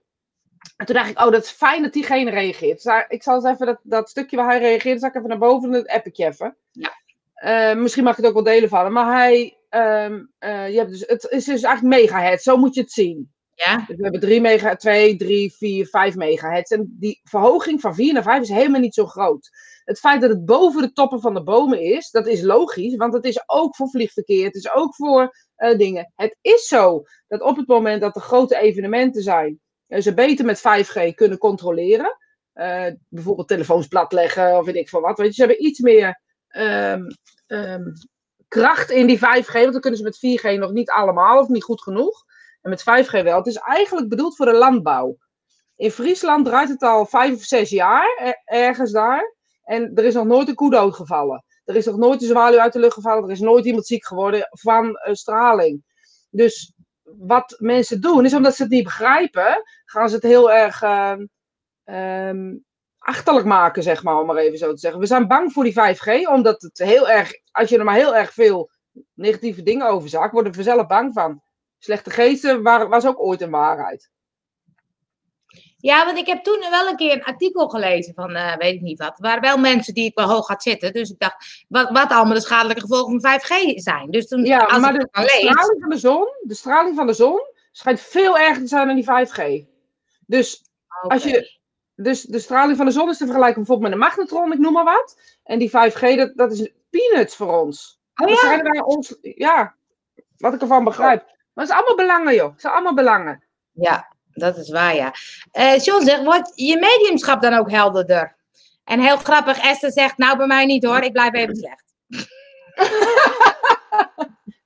[0.77, 2.83] En toen dacht ik, oh, dat is fijn dat diegene reageert.
[2.83, 5.39] Dus ik zal eens even dat, dat stukje waar hij reageert, zal ik even naar
[5.39, 6.57] boven het appetje even.
[6.71, 6.93] Ja.
[7.35, 8.93] Eh, misschien mag ik het ook wel delen van hem.
[8.93, 12.81] Maar hij, ehm, eh, je hebt dus, het is dus eigenlijk megahertz, zo moet je
[12.81, 13.33] het zien.
[13.55, 13.77] Ja.
[13.87, 16.71] Dus we hebben 3 mega, 2, 3, 4, 5 megahertz.
[16.71, 19.51] En die verhoging van 4 naar 5 is helemaal niet zo groot.
[19.89, 22.97] Het feit dat het boven de toppen van de bomen is, dat is logisch.
[22.97, 26.13] Want het is ook voor vliegverkeer, het is ook voor uh, dingen.
[26.15, 30.59] Het is zo dat op het moment dat er grote evenementen zijn, ze beter met
[30.59, 32.17] 5G kunnen controleren.
[32.55, 35.19] Uh, bijvoorbeeld telefoons platleggen of weet ik veel wat.
[35.19, 37.07] Weet je, ze hebben iets meer um,
[37.47, 37.93] um,
[38.49, 39.53] kracht in die 5G.
[39.53, 42.25] Want dan kunnen ze met 4G nog niet allemaal of niet goed genoeg.
[42.61, 43.37] En met 5G wel.
[43.37, 45.17] Het is eigenlijk bedoeld voor de landbouw.
[45.77, 49.37] In Friesland draait het al vijf of zes jaar, ergens daar.
[49.69, 51.45] En er is nog nooit een koe doodgevallen.
[51.65, 53.25] Er is nog nooit een zwaluw uit de lucht gevallen.
[53.25, 55.85] Er is nooit iemand ziek geworden van straling.
[56.31, 60.83] Dus wat mensen doen, is omdat ze het niet begrijpen, gaan ze het heel erg
[60.83, 61.17] uh,
[62.29, 62.65] um,
[62.99, 65.01] achterlijk maken, zeg maar, om maar even zo te zeggen.
[65.01, 68.17] We zijn bang voor die 5G, omdat het heel erg, als je er maar heel
[68.17, 68.71] erg veel
[69.15, 71.43] negatieve dingen over zag, worden we zelf bang van.
[71.79, 74.11] Slechte geesten was ook ooit een waarheid.
[75.81, 78.81] Ja, want ik heb toen wel een keer een artikel gelezen van, uh, weet ik
[78.81, 79.19] niet wat.
[79.19, 80.93] Er waren wel mensen die ik wel hoog had zitten.
[80.93, 84.11] Dus ik dacht, wat, wat allemaal de schadelijke gevolgen van 5G zijn.
[84.11, 85.51] Dus toen, ja, als maar ik de, dan de lees...
[85.51, 87.41] straling van de zon, de straling van de zon
[87.73, 89.67] schijnt veel erger te zijn dan die 5G.
[90.27, 90.63] Dus,
[91.09, 91.59] als je,
[91.95, 94.73] dus de straling van de zon is te vergelijken bijvoorbeeld met een magnetron, ik noem
[94.73, 95.19] maar wat.
[95.45, 98.01] En die 5G, dat, dat is peanuts voor ons.
[98.15, 98.63] Oh ja?
[98.63, 99.75] wij ons, ja,
[100.37, 101.25] wat ik ervan begrijp.
[101.27, 102.53] Maar het is allemaal belangen, joh.
[102.53, 103.45] Het zijn allemaal belangen.
[103.73, 104.08] Ja,
[104.39, 105.15] dat is waar, ja.
[105.51, 108.37] Eh John zegt, wordt je mediumschap dan ook helderder?
[108.85, 111.85] En heel grappig, Esther zegt, nou bij mij niet hoor, ik blijf even slecht.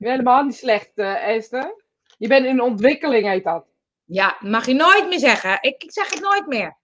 [0.02, 1.74] Je bent helemaal niet slecht, eh, Esther.
[2.18, 3.64] Je bent in ontwikkeling, heet dat.
[4.04, 5.58] Ja, mag je nooit meer zeggen.
[5.60, 6.76] Ik, ik zeg het nooit meer.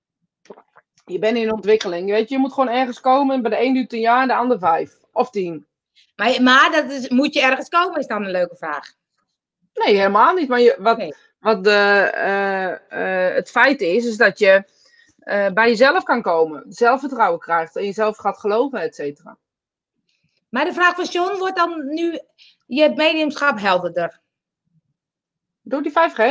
[1.05, 2.07] Je bent in ontwikkeling.
[2.07, 3.35] Je weet, je moet gewoon ergens komen.
[3.35, 4.99] en Bij de een duurt een jaar en de ander vijf.
[5.13, 5.67] Of tien.
[6.17, 8.93] Maar, maar dat is, moet je ergens komen, is dan een leuke vraag.
[9.75, 10.49] Nee, helemaal niet.
[10.49, 11.15] Maar je, wat, Nee.
[11.41, 12.73] Wat de, eh,
[13.29, 14.65] eh, het feit is, is dat je
[15.19, 16.65] eh, bij jezelf kan komen.
[16.69, 17.77] Zelfvertrouwen krijgt.
[17.77, 19.39] En jezelf gaat geloven, et cetera.
[20.49, 22.19] Maar de vraag van John, wordt dan nu
[22.67, 24.21] je mediumschap helderder?
[25.63, 26.23] Door die 5G?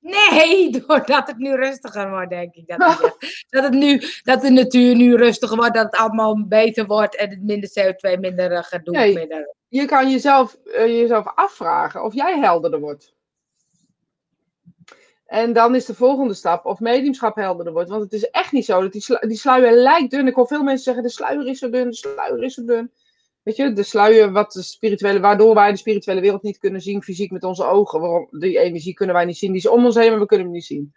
[0.00, 2.66] Nee, doordat het nu rustiger wordt, denk ik.
[2.66, 3.46] Dat, zegt.
[3.50, 7.30] dat, het nu, dat de natuur nu rustiger wordt, dat het allemaal beter wordt en
[7.30, 8.96] het minder CO2, minder gedoe.
[8.96, 9.14] Nee.
[9.14, 9.54] Minder...
[9.68, 13.13] Je kan jezelf, jezelf afvragen of jij helderder wordt.
[15.34, 17.88] En dan is de volgende stap of mediumschap helderder wordt.
[17.88, 20.26] Want het is echt niet zo dat die, die sluier lijkt dun.
[20.26, 22.90] Ik hoor veel mensen zeggen: de sluier is zo dun, de sluier is zo dun.
[23.42, 27.02] Weet je, de sluier wat de spirituele, waardoor wij de spirituele wereld niet kunnen zien
[27.02, 28.00] fysiek met onze ogen.
[28.00, 30.46] Waarom, die energie kunnen wij niet zien, die is om ons heen, maar we kunnen
[30.46, 30.92] hem niet zien.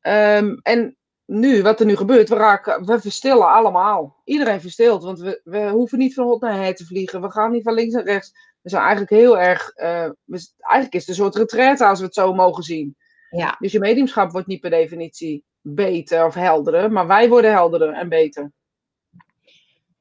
[0.00, 4.20] Ehm, en nu, wat er nu gebeurt, we, raken, we verstillen allemaal.
[4.24, 7.20] Iedereen verstilt, want we, we hoeven niet van hot naar her te vliegen.
[7.20, 8.32] We gaan niet van links naar rechts.
[8.60, 12.14] We zijn eigenlijk heel erg, eh, eigenlijk is het een soort retraite als we het
[12.14, 12.96] zo mogen zien.
[13.30, 13.56] Ja.
[13.58, 18.08] Dus je mediumschap wordt niet per definitie beter of helderder, maar wij worden helderder en
[18.08, 18.52] beter.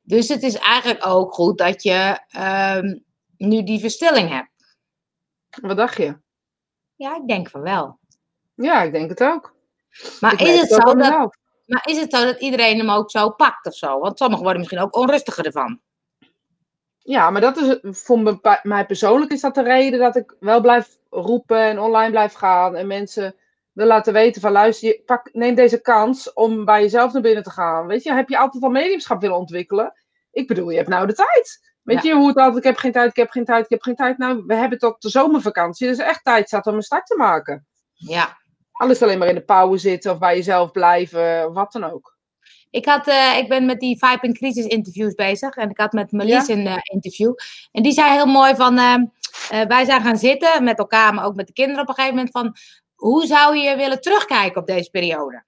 [0.01, 2.97] Dus het is eigenlijk ook goed dat je ehm,
[3.37, 4.77] nu die verstilling hebt.
[5.61, 6.17] Wat dacht je?
[6.95, 7.99] Ja, ik denk van wel.
[8.55, 9.55] Ja, ik denk het ook.
[10.19, 13.29] Maar Ik is, het zo dat, maar is het zo dat iedereen hem ook zo
[13.29, 13.99] pakt of zo?
[13.99, 15.81] Want sommigen worden misschien ook onrustiger ervan.
[16.97, 20.98] Ja, maar dat is voor mij persoonlijk is dat de reden dat ik wel blijf
[21.09, 23.35] roepen en online blijf gaan en mensen
[23.71, 27.43] wil laten weten van luister, je, pak, neem deze kans om bij jezelf naar binnen
[27.43, 27.87] te gaan.
[27.87, 29.93] Weet je, heb je altijd al mediumschap willen ontwikkelen?
[30.31, 31.67] Ik bedoel, je hebt nou de tijd.
[31.81, 33.81] Weet je hoe het altijd, ik heb geen tijd, ik heb geen tijd, ik heb
[33.81, 34.17] geen tijd.
[34.17, 37.67] Nou, we hebben tot de zomervakantie, dus echt tijd zat om een start te maken.
[37.93, 38.37] Ja.
[38.71, 42.17] Alles alleen maar in de pauwen zitten of bij jezelf blijven, wat dan ook.
[42.69, 45.55] Ik, had, eh, ik ben met die Vibe en Crisis interviews bezig.
[45.55, 47.33] En ik had met Marlies een eh, interview.
[47.71, 48.77] En die zei heel mooi van...
[48.77, 49.05] ehm,
[49.49, 52.15] eh, wij zijn gaan zitten met elkaar, maar ook met de kinderen op een gegeven
[52.15, 52.55] moment van...
[52.95, 55.43] Hoe zou je willen terugkijken op deze periode?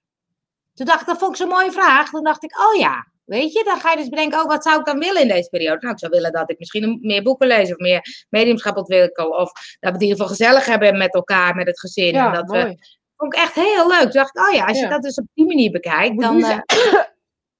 [0.73, 2.09] Toen dacht ik, dat vond ik zo'n mooie vraag.
[2.09, 4.39] Toen dacht ik, oh ja, weet je, dan ga je dus bedenken...
[4.39, 5.77] Oh, wat zou ik dan willen in deze periode?
[5.79, 7.71] Nou, ik zou willen dat ik misschien meer boeken lees...
[7.71, 9.27] of meer mediumschap ontwikkel...
[9.29, 12.15] of dat we het in ieder geval gezellig hebben met elkaar, met het gezin.
[12.15, 12.77] en dat we, mooi.
[13.17, 14.01] vond ik echt heel leuk.
[14.01, 14.89] Toen dacht ik, oh ja, als je Ja.
[14.89, 16.43] dat dus op die manier bekijkt, dan...
[16.43, 16.59] eh,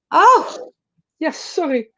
[0.08, 0.48] oh,
[1.16, 1.91] Ja, sorry.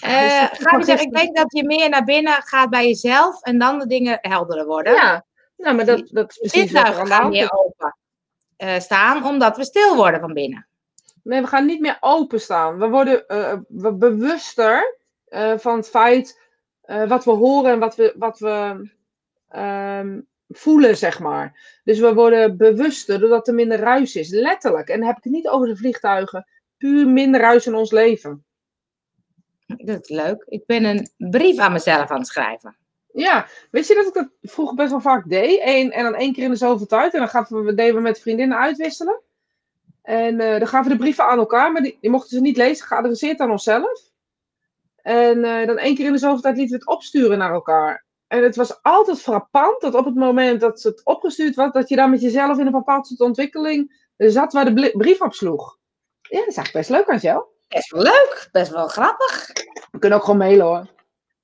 [0.00, 3.58] Eh Dus ga zeggen, ik denk dat je meer naar binnen gaat bij jezelf en
[3.58, 4.94] dan de dingen helderder worden.
[4.94, 5.24] Ja,
[5.56, 7.96] nou, maar dat, dat is precies wat er aan de hand meer open
[8.56, 10.66] eh, staan, omdat we stil worden van binnen.
[11.22, 12.78] Nee, we gaan niet meer openstaan.
[12.78, 16.46] We worden eh, we bewuster eh, van het feit
[17.06, 18.88] wat we horen en wat we, wat we
[19.48, 21.78] ehm, voelen, zeg maar.
[21.84, 24.88] Dus we worden bewuster doordat er minder ruis is, letterlijk.
[24.88, 28.44] En dan heb ik het niet over de vliegtuigen, puur minder ruis in ons leven.
[29.76, 30.44] Dat is leuk.
[30.48, 32.76] Ik ben een brief aan mezelf aan het schrijven.
[33.12, 35.60] Ja, weet je dat ik dat vroeger best wel vaak deed?
[35.62, 37.12] Eén, en dan één keer in de zoveel tijd.
[37.12, 39.20] En dan gaven we, deden we met vriendinnen uitwisselen.
[40.02, 42.86] En eh, dan gaven we de brieven aan elkaar, maar die, mochten ze niet lezen,
[42.86, 44.10] geadresseerd aan onszelf.
[44.96, 48.04] En eh, dan één keer in de zoveel tijd lieten we het opsturen naar elkaar.
[48.26, 51.96] En het was altijd frappant dat op het moment dat het opgestuurd was, dat je
[51.96, 55.78] dan met jezelf in een bepaald soort ontwikkeling zat waar de brief op sloeg.
[56.20, 57.56] Ja, dat is eigenlijk best leuk, Angel.
[57.68, 59.52] Best wel leuk, best wel grappig.
[59.90, 60.86] We kunnen ook gewoon mailen hoor.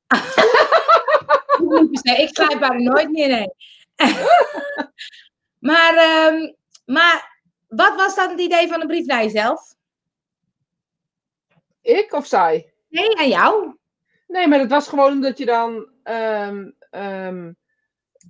[2.03, 3.49] Ik schrijf bijna nooit meer, nee.
[5.71, 6.53] maar, ehm,
[6.85, 9.75] maar wat was dan het idee van een brief naar jezelf?
[11.83, 12.73] Ik of zij?
[12.89, 13.77] Nee, aan jou.
[14.27, 15.89] Nee, maar dat was gewoon dat je dan.
[16.03, 17.53] ehm, ehm,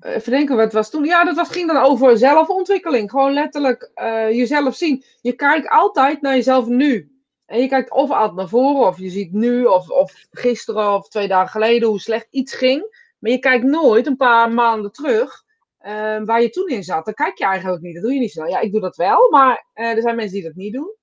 [0.01, 1.05] even denken, wat was toen?
[1.05, 3.11] Ja, dat was, ging dan over zelfontwikkeling.
[3.11, 5.05] Gewoon letterlijk eh, jezelf zien.
[5.21, 7.14] Je kijkt altijd naar jezelf nu.
[7.47, 11.09] En je kijkt of altijd naar voren, of je ziet nu, of, of gisteren of
[11.09, 13.03] twee dagen geleden hoe slecht iets ging.
[13.19, 15.43] Maar je kijkt nooit een paar maanden terug
[15.79, 17.05] ehm, waar je toen in zat.
[17.05, 17.95] Dat kijk je eigenlijk niet.
[17.95, 18.47] Dat doe je niet snel.
[18.47, 20.95] Ja, ik doe dat wel, maar eh, er zijn mensen die dat niet doen.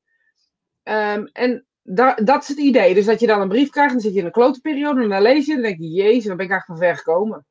[0.84, 2.94] Ehm, en da- dat is het idee.
[2.94, 5.10] Dus dat je dan een brief krijgt, dan zit je in een klote periode en
[5.10, 7.46] dan lees je en dan denk je, jezus, dan ben ik eigenlijk van ver gekomen.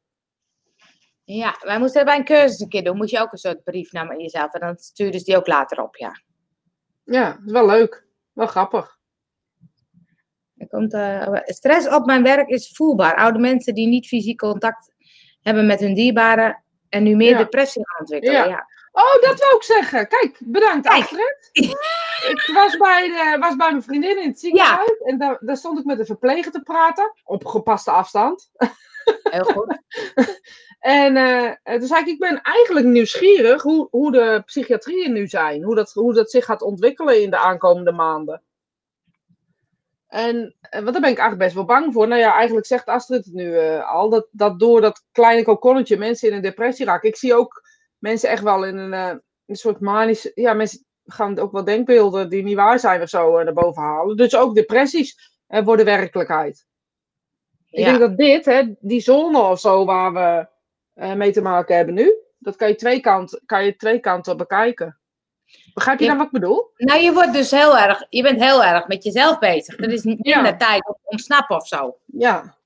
[1.24, 2.96] Ja, wij moesten dat bij een cursus een keer doen.
[2.96, 4.52] Moet je ook een soort brief naar jezelf.
[4.52, 6.22] En dan stuurden ze die ook later op, ja.
[7.04, 8.08] Ja, dat is wel leuk.
[8.40, 8.98] Wel grappig.
[10.56, 13.14] Er komt, eh, stress op mijn werk is voelbaar.
[13.16, 14.92] Oude mensen die niet fysiek contact
[15.42, 17.36] hebben met hun dierbaren en nu meer Ja.
[17.38, 18.34] depressie gaan ontwikkelen.
[18.34, 18.44] Ja.
[18.44, 18.66] Ja.
[18.92, 20.08] Oh, dat wou ik zeggen.
[20.08, 21.02] Kijk, bedankt Kijk.
[21.02, 21.50] Astrid.
[22.32, 25.78] ik was bij, de, was bij mijn vriendin in het ziekenhuis en daar, daar stond
[25.78, 27.12] ik met de verpleger te praten.
[27.24, 28.50] Op gepaste afstand.
[29.22, 29.78] Heel goed.
[30.80, 35.62] En eh, toen zei ik, ik ben eigenlijk nieuwsgierig hoe, hoe de psychiatrieën nu zijn.
[35.62, 38.42] Hoe dat, hoe dat zich gaat ontwikkelen in de aankomende maanden.
[40.10, 42.08] En eh, want daar ben ik eigenlijk best wel bang voor.
[42.08, 44.08] Nou ja, eigenlijk zegt Astrid het nu eh, al.
[44.08, 47.08] Dat, dat door dat kleine kokonnetje mensen in een depressie raken.
[47.08, 47.62] Ik zie ook
[47.98, 49.14] mensen echt wel in een, eh,
[49.46, 50.30] een soort manisch...
[50.34, 54.16] Ja, mensen gaan ook wel denkbeelden die niet waar zijn of zo naar boven halen.
[54.16, 56.66] Dus ook depressies worden werkelijkheid.
[57.68, 60.46] Ik denk dat dit, hè, die zone of zo waar we
[61.00, 64.36] eh, mee te maken hebben nu, dat kan je twee, kant, kan je twee kanten
[64.36, 64.98] bekijken.
[65.74, 66.10] Begrijp je Ja.
[66.10, 66.70] dan wat ik bedoel?
[66.76, 69.78] Nou, je wordt dus heel erg, je bent heel erg met jezelf bezig.
[69.78, 70.56] Er is minder Ja.
[70.56, 71.96] tijd om te ontsnappen of zo.
[72.06, 72.56] Ja.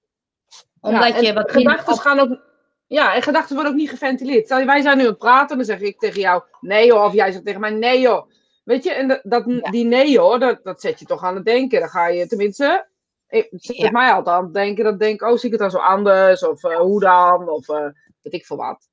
[0.80, 2.38] Omdat ja, je wat gedachten op- gaan ook.
[2.86, 4.44] Ja, en gedachten worden ook niet geventileerd.
[4.44, 7.12] Stel wij zijn nu aan het praten, dan zeg ik tegen jou nee joh, of
[7.12, 8.30] jij zegt tegen mij nee joh.
[8.64, 9.70] Weet je, en dat, dat, Ja.
[9.70, 11.80] die nee hoor, dat, dat zet je toch aan het denken.
[11.80, 12.86] Dan ga je tenminste,
[13.28, 14.84] ik- zet mij altijd aan het denken.
[14.84, 16.46] Dat ik denk, oh zie ik het dan zo anders?
[16.46, 17.48] Of eh, hoe dan?
[17.48, 17.86] Of eh,
[18.24, 18.88] weet ik veel wat.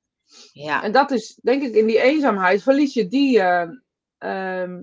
[0.52, 0.82] Ja.
[0.82, 3.68] En dat is, denk ik, in die eenzaamheid verlies je die, eh,
[4.18, 4.82] ehm,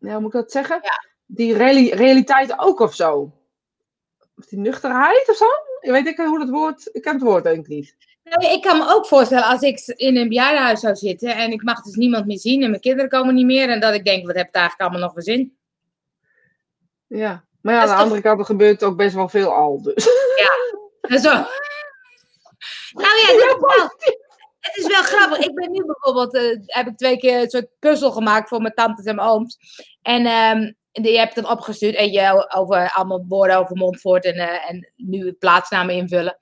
[0.00, 0.80] ja, hoe moet ik dat zeggen?
[1.26, 3.32] Die reali- realiteit ook of zo.
[4.36, 5.46] Of die nuchterheid of zo?
[5.80, 7.96] Ik weet ik hoe dat woord, ik ken het woord denk ik niet.
[8.24, 11.62] Nou, ik kan me ook voorstellen als ik in een bejaardenhuis zou zitten en ik
[11.62, 14.26] mag dus niemand meer zien en mijn kinderen komen niet meer en dat ik denk,
[14.26, 15.56] wat heb ik eigenlijk allemaal nog voor zin?
[17.06, 17.44] Ja.
[17.60, 19.82] Maar ja, Dat aan de andere kant er gebeurt ook best wel veel al.
[19.82, 20.08] Dus.
[21.00, 21.32] En zo.
[22.92, 23.90] Nou ja, dit is wel,
[24.60, 25.38] het is wel grappig.
[25.38, 28.74] Ik ben nu bijvoorbeeld, eh, heb ik twee keer een soort puzzel gemaakt voor mijn
[28.74, 29.58] tantes en mijn ooms.
[30.02, 31.94] En ehm, die heb ik dan opgestuurd.
[31.94, 36.38] En je over allemaal woorden over Montfort en, eh, en nu plaatsnamen invullen.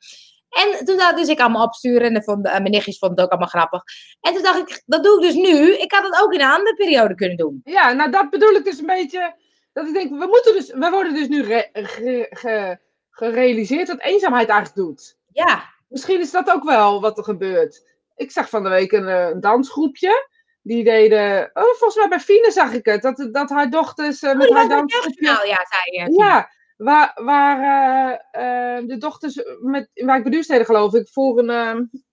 [0.49, 3.27] En toen dacht dus ik allemaal opsturen en dat vond, eh, mijn nichtjes vonden het
[3.27, 3.83] ook allemaal grappig.
[4.21, 5.73] En toen dacht ik, dat doe ik dus nu.
[5.73, 7.61] Ik had het ook in een andere periode kunnen doen.
[7.65, 9.35] Ja, nou dat bedoel ik dus een beetje.
[9.73, 12.79] Dat ik denk, we, moeten dus, we worden dus nu re- ge- ge-
[13.11, 15.17] gerealiseerd wat eenzaamheid eigenlijk doet.
[15.33, 17.87] Ja, Misschien is dat ook wel wat er gebeurt.
[18.17, 20.29] Ik zag van de week een, eh, een dansgroepje.
[20.63, 21.51] Die deden.
[21.55, 23.03] Oh, volgens mij bij Fine zag ik het.
[23.03, 25.25] Dat, dat haar dochters oh, met haar dansgroepje.
[25.25, 26.23] jeugdjournaal, ja, zei je.
[26.23, 31.49] Ja, waar, waar eh, de dochters met, in Wijk bij Duurstede, geloof ik, voor een,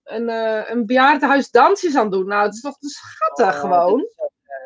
[0.04, 0.28] een,
[0.70, 2.26] een bejaardenhuis dansjes aan doen.
[2.26, 4.06] Nou, het is toch te schattig Oh, gewoon.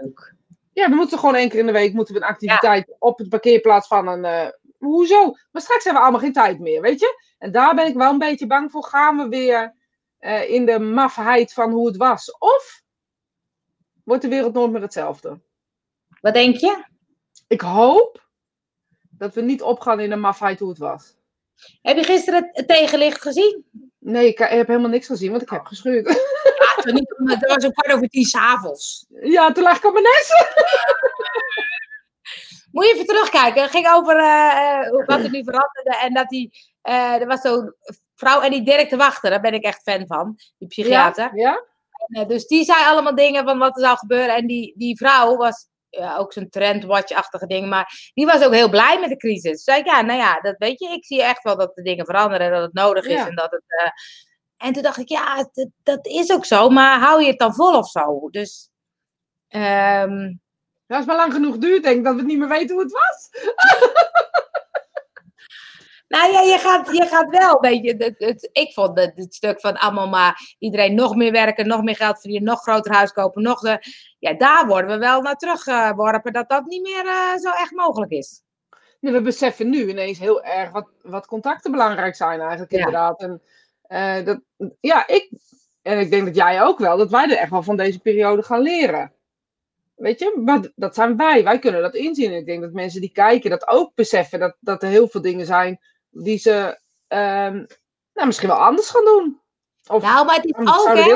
[0.00, 0.34] leuk.
[0.72, 3.28] Ja, we moeten gewoon één keer in de week moeten we een activiteit op het
[3.28, 4.52] parkeerplaats van een.
[4.78, 5.24] hoezo?
[5.50, 7.27] Maar straks hebben we allemaal geen tijd meer, weet je?
[7.38, 8.85] En daar ben ik wel een beetje bang voor.
[8.85, 9.74] Gaan we weer
[10.18, 12.38] eh, in de mafheid van hoe het was?
[12.38, 12.83] Of
[14.05, 15.40] wordt de wereld nooit meer hetzelfde?
[16.20, 16.85] Wat denk je?
[17.46, 18.27] Ik hoop
[19.11, 21.16] dat we niet opgaan in de mafheid hoe het was.
[21.83, 23.64] Heb je gisteren het- het tegenlicht gezien?
[23.98, 26.07] Nee, ik heb helemaal niks gezien, want ik heb geschuurd.
[26.59, 29.07] Ja, toen niet, dat was een kwart over tien s'avonds.
[29.20, 30.33] ja, toen lag ik op mijn nest.
[32.70, 33.62] Moet je even terugkijken.
[33.62, 35.96] Het ging over uh, wat er nu veranderde.
[36.00, 36.50] En dat die,
[36.83, 37.74] uh, er was zo'n
[38.14, 39.31] vrouw en die Dirk te wachten.
[39.31, 40.37] Daar ben ik echt fan van.
[40.59, 41.31] Die psychiater.
[41.35, 41.50] Ja?
[41.50, 41.64] ja?
[42.20, 44.37] En, dus die zei allemaal dingen van wat er zou gebeuren.
[44.37, 47.68] En die, die vrouw was ja, ook zo'n trendwatch-achtige ding.
[47.68, 49.64] Maar die was ook heel blij met de crisis.
[49.64, 50.88] Zei ik, ja, nou ja, dat weet je.
[50.88, 52.46] Ik zie echt wel dat de dingen veranderen.
[52.46, 53.26] En dat het nodig is.
[53.26, 53.92] En dat het...
[54.57, 57.54] En toen dacht ik, ja, dat, dat, is ook zo, maar hou je het dan
[57.54, 58.28] vol of zo?
[58.31, 58.70] Dus.
[59.48, 60.40] Um...
[60.96, 62.92] als het maar lang genoeg duurt, denk ik dat we niet meer weten hoe het
[62.92, 63.29] was.
[66.14, 67.94] nou ja, je gaat, je gaat wel, weet je.
[67.98, 71.83] Het, het, ik vond het, het, stuk van allemaal maar iedereen nog meer werken, nog
[71.83, 73.79] meer geld verdienen, nog groter huis kopen, nog de.
[74.18, 78.11] Ja, daar worden we wel naar teruggeworpen dat dat niet meer uh, zo echt mogelijk
[78.11, 78.42] is.
[79.01, 83.20] Nee, we beseffen nu ineens heel erg wat, wat contacten belangrijk zijn eigenlijk inderdaad.
[83.20, 83.42] En
[83.88, 84.40] uh, dat,
[84.81, 85.31] ja, ik,
[85.83, 88.42] en ik denk dat jij ook wel, dat wij er echt wel van deze periode
[88.42, 89.12] gaan leren.
[89.98, 91.44] Weet je, maar dat zijn wij.
[91.44, 92.30] Wij kunnen dat inzien.
[92.30, 95.22] En ik denk dat mensen die kijken dat ook beseffen dat, dat er heel veel
[95.22, 95.78] dingen zijn
[96.11, 97.66] die ze um,
[98.12, 99.40] nou, misschien wel anders gaan doen.
[99.87, 101.14] Of nou, maar het is ook, hè?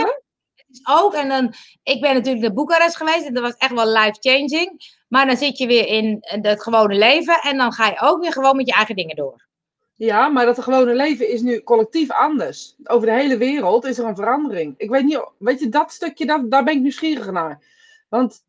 [0.54, 3.72] Het is ook, en dan, ik ben natuurlijk naar Boekarest geweest en dat was echt
[3.72, 5.00] wel life-changing.
[5.08, 8.32] Maar dan zit je weer in het gewone leven en dan ga je ook weer
[8.32, 9.48] gewoon met je eigen dingen door.
[9.94, 12.76] Ja, maar dat gewone leven is nu collectief anders.
[12.84, 14.74] Over de hele wereld is er een verandering.
[14.76, 17.62] Ik weet niet, weet je, dat stukje, dat, daar ben ik nieuwsgierig naar.
[18.08, 18.44] Want,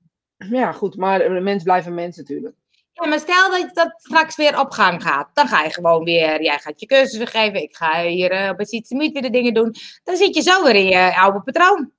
[0.50, 2.56] ja, goed, maar de mens blijft een mens natuurlijk.
[2.94, 5.30] Ja, maar stel dat dat straks weer op gang gaat.
[5.34, 7.62] Dan ga je gewoon weer, jij gaat je cursussen geven.
[7.62, 9.76] Ik ga hier uh, op het weer de dingen doen.
[10.04, 11.92] Dan zit je zo weer in je oude patroon.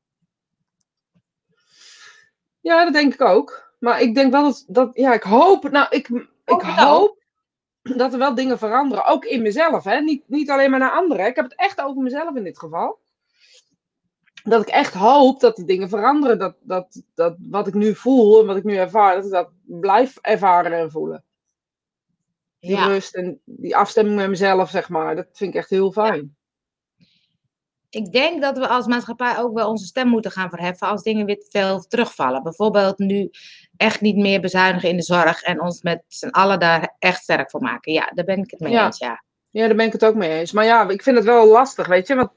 [2.61, 3.72] Ja, dat denk ik ook.
[3.78, 6.09] Maar ik denk wel dat, dat ja, ik hoop, nou, ik,
[6.44, 7.22] ik hoop
[7.83, 9.04] dat er wel dingen veranderen.
[9.04, 10.00] Ook in mezelf, hè?
[10.00, 11.26] Niet, niet alleen maar naar anderen.
[11.26, 12.98] Ik heb het echt over mezelf in dit geval.
[14.44, 16.38] Dat ik echt hoop dat die dingen veranderen.
[16.38, 19.50] Dat, dat, dat wat ik nu voel en wat ik nu ervaar, dat ik dat
[19.62, 21.24] blijf ervaren en voelen.
[22.61, 25.16] Die rust en die afstemming met mezelf, zeg maar.
[25.16, 26.37] Dat vind ik echt heel fijn
[27.94, 31.26] ik denk dat we als maatschappij ook wel onze stem moeten gaan verheffen als dingen
[31.26, 32.42] weer veel terugvallen.
[32.42, 33.30] Bijvoorbeeld nu
[33.76, 37.50] echt niet meer bezuinigen in de zorg en ons met z'n allen daar echt sterk
[37.50, 37.92] voor maken.
[37.92, 38.87] Ja, daar ben ik het mee ja.
[38.87, 39.24] eens, ja.
[39.50, 40.52] Ja, daar ben ik het ook mee eens.
[40.52, 42.14] Maar ja, ik vind het wel lastig, weet je.
[42.14, 42.30] Want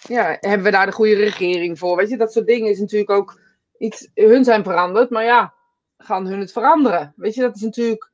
[0.00, 1.96] ja, hebben we daar de goede regering voor?
[1.96, 3.40] Weet je, dat soort dingen is natuurlijk ook
[3.78, 4.08] iets...
[4.14, 5.54] Hun zijn veranderd, maar ja,
[5.98, 7.12] gaan hun het veranderen?
[7.16, 8.10] Weet je, dat is natuurlijk...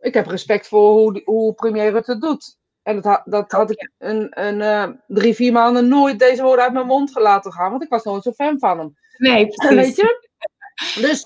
[0.00, 2.58] Ik heb respect voor hoe, hoe premier Rutte het doet.
[2.82, 6.72] En dat, dat had ik een, een uh, drie, vier maanden nooit deze woorden uit
[6.72, 7.70] mijn mond gelaten gaan.
[7.70, 8.96] Want ik was nooit zo fan van hem.
[9.16, 9.76] Nee, precies.
[9.76, 10.28] Weet je?
[11.00, 11.22] Dus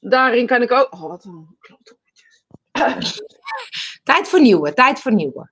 [0.00, 0.92] daarin kan ik ook...
[0.92, 1.56] Oh, wat een
[4.02, 5.50] Tijd voor nieuwe, tijd voor nieuwe.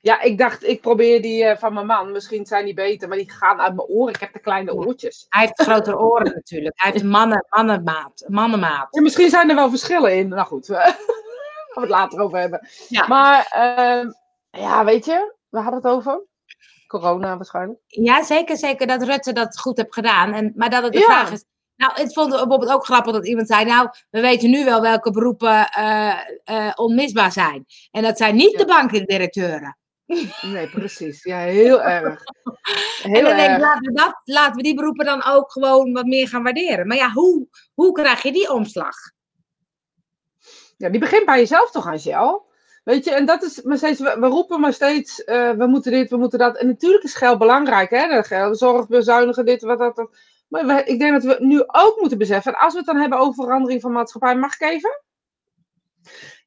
[0.00, 2.12] Ja, ik dacht, ik probeer die uh, van mijn man.
[2.12, 4.14] Misschien zijn die beter, maar die gaan uit mijn oren.
[4.14, 5.26] Ik heb de kleine oortjes.
[5.28, 6.74] Hij heeft grotere oren natuurlijk.
[6.82, 8.24] Hij heeft mannen, mannenmaat.
[8.26, 8.88] mannenmaat.
[8.90, 10.28] Ja, misschien zijn er wel verschillen in.
[10.28, 10.94] Nou goed, gaan
[11.74, 12.68] we het later over hebben.
[12.88, 13.06] Ja.
[13.06, 13.52] Maar...
[13.56, 14.10] Uh,
[14.50, 16.24] ja, weet je, we hadden het over.
[16.86, 17.80] Corona waarschijnlijk.
[17.86, 20.32] Ja, zeker, zeker dat Rutte dat goed heeft gedaan.
[20.32, 21.44] En, maar dat het de vraag is.
[21.76, 25.10] Nou, het vond bijvoorbeeld ook grappig dat iemand zei: Nou, we weten nu wel welke
[25.10, 27.64] beroepen uh, uh, onmisbaar zijn.
[27.90, 29.76] En dat zijn niet de bankdirecteuren.
[30.42, 31.22] Nee, precies.
[31.22, 32.22] Ja, heel erg.
[33.02, 33.36] Heel en dan erg.
[33.36, 36.42] denk ik, laten we, dat, laten we die beroepen dan ook gewoon wat meer gaan
[36.42, 36.86] waarderen.
[36.86, 38.94] Maar ja, hoe, hoe krijg je die omslag?
[40.76, 42.46] Ja, die begint bij jezelf toch, Angel?
[42.84, 46.10] Weet je, en dat is maar steeds, we, roepen maar steeds, uh, we moeten dit,
[46.10, 46.56] we moeten dat.
[46.56, 48.22] En natuurlijk is geld belangrijk, hè?
[48.22, 50.08] Geld, zorg, bezuinigen, dit, wat dat.
[50.48, 53.44] Maar ik denk dat we nu ook moeten beseffen, als we het dan hebben over
[53.44, 55.04] verandering van maatschappij, mag ik even?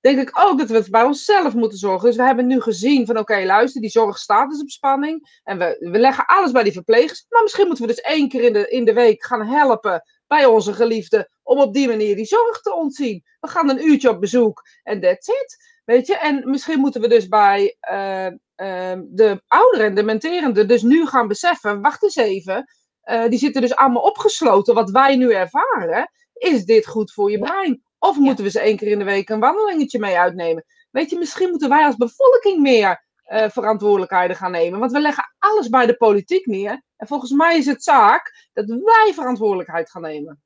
[0.02, 2.08] Denk ik ook dat we het bij onszelf moeten zorgen.
[2.08, 5.40] Dus we hebben nu gezien van, oké, luister, die zorg staat dus op spanning.
[5.44, 7.26] En we, we leggen alles bij die verplegers.
[7.30, 10.46] Maar misschien moeten we dus één keer in de, in de week gaan helpen bij
[10.46, 11.30] onze geliefden.
[11.44, 13.24] Om op die manier die zorg te ontzien.
[13.40, 15.80] We gaan een uurtje op bezoek en that's it.
[15.86, 20.82] Weet je, en misschien moeten we dus bij uh, uh, de ouderen, de menterenden, dus
[20.82, 22.66] nu gaan beseffen, wacht eens even,
[23.06, 27.40] uh, die zitten dus allemaal opgesloten, wat wij nu ervaren, is dit goed voor je
[27.40, 27.84] brein?
[28.00, 30.66] Of moeten we ze één keer in de week een wandelingetje mee uitnemen?
[30.92, 35.70] Weet je, misschien moeten wij als bevolking meer verantwoordelijkheden gaan nemen, want we leggen alles
[35.70, 36.84] bij de politiek neer.
[36.98, 40.42] En volgens mij is het zaak dat wij verantwoordelijkheid gaan nemen.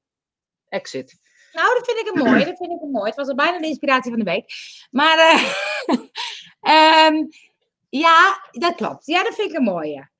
[0.69, 1.19] Exit.
[1.53, 2.45] Nou, dat vind ik een mooi.
[2.45, 3.05] Dat vind ik een mooi.
[3.05, 4.51] Het was al bijna de inspiratie van de week.
[4.91, 7.29] Maar uh, um,
[8.05, 9.05] ja, dat klopt.
[9.05, 10.11] Ja, dat vind ik een mooie.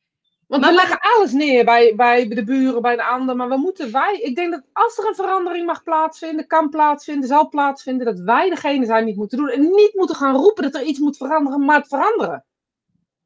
[0.47, 3.35] Want maar we leggen alles neer bij, bij de buren, bij de ander.
[3.35, 4.19] Maar we moeten wij.
[4.19, 8.49] Ik denk dat als er een verandering mag plaatsvinden, kan plaatsvinden, zal plaatsvinden, dat wij
[8.49, 9.49] degene zijn die het moeten doen.
[9.49, 12.45] En niet moeten gaan roepen dat er iets moet veranderen, maar het veranderen.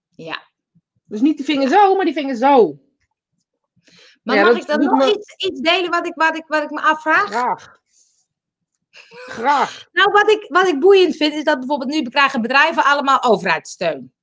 [0.09, 0.41] Ja.
[1.05, 2.79] Dus niet die vinger zo, maar die vinger zo.
[4.23, 6.81] Maar mag ik dan nog iets, iets, delen wat ik, wat, ik, wat ik me
[6.81, 7.29] afvraag?
[7.29, 7.79] Graag.
[9.25, 9.87] Graag.
[9.91, 14.13] Nou, wat ik, wat ik boeiend vind, is dat bijvoorbeeld nu krijgen bedrijven allemaal overheidssteun.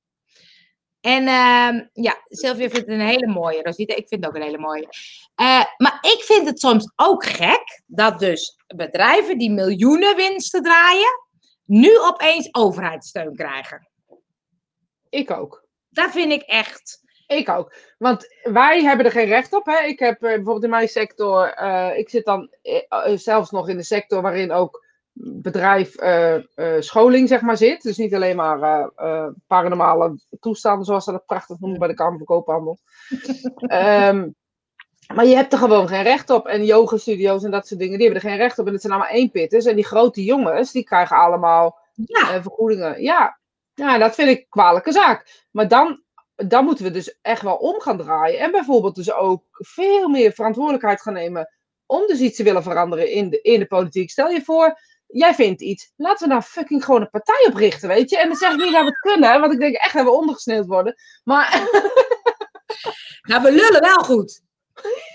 [1.05, 3.61] En uh, ja, Sylvia vindt het een hele mooie.
[3.61, 4.87] Rosita, ik vind het ook een hele mooie.
[5.41, 11.19] Uh, maar ik vind het soms ook gek dat dus bedrijven die miljoenen winsten draaien,
[11.65, 13.89] nu opeens overheidssteun krijgen.
[15.09, 15.67] Ik ook.
[15.89, 17.03] Dat vind ik echt.
[17.27, 17.75] Ik ook.
[17.97, 19.65] Want wij hebben er geen recht op.
[19.65, 19.83] Hè?
[19.83, 22.49] Ik heb uh, bijvoorbeeld in mijn sector, uh, ik zit dan
[23.15, 24.84] zelfs nog in de sector waarin ook
[25.17, 27.81] bedrijf uh, uh, scholing zeg maar zit.
[27.81, 32.17] Dus niet alleen maar uh, paranormale toestanden, zoals ze dat prachtig noemen bij de Kamer
[32.17, 32.77] van Koophandel.
[33.59, 34.35] um,
[35.15, 36.47] maar je hebt er gewoon geen recht op.
[36.47, 38.67] En yoga studio's en dat soort dingen, die hebben er geen recht op.
[38.67, 39.65] En het zijn allemaal eenpitters.
[39.65, 42.41] En die grote jongens, die krijgen allemaal ja.
[42.41, 43.01] vergoedingen.
[43.01, 43.39] Ja.
[43.73, 45.45] ja, dat vind ik een kwalijke zaak.
[45.51, 46.03] Maar dan,
[46.35, 48.39] dan moeten we dus echt wel om gaan draaien.
[48.39, 51.49] En bijvoorbeeld dus ook veel meer verantwoordelijkheid gaan nemen
[51.85, 54.09] om dus iets te willen veranderen in de, in de politiek.
[54.09, 54.79] Stel je voor,
[55.15, 55.91] jij vindt iets.
[55.95, 58.17] Laten we nou fucking gewoon een partij oprichten, weet je?
[58.19, 60.11] En dan zeg ik niet dat we het kunnen, want ik denk echt dat we
[60.11, 60.95] ondergesneeuwd worden.
[61.23, 61.49] Maar.
[63.29, 64.41] nou, we lullen wel goed.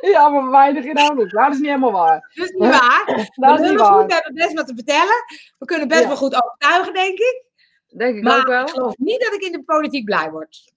[0.00, 1.30] Ja, maar weinig inhoudelijk.
[1.30, 2.30] Dat is niet helemaal waar.
[2.34, 3.04] Dat is niet waar.
[3.34, 3.92] dat we is niet waar.
[3.92, 5.24] Goed, we hebben best wat te vertellen.
[5.58, 6.06] We kunnen best ja.
[6.06, 7.44] wel goed overtuigen, denk ik.
[7.88, 8.62] Denk ik maar ook wel.
[8.62, 10.71] ik geloof niet dat ik in de politiek blij word.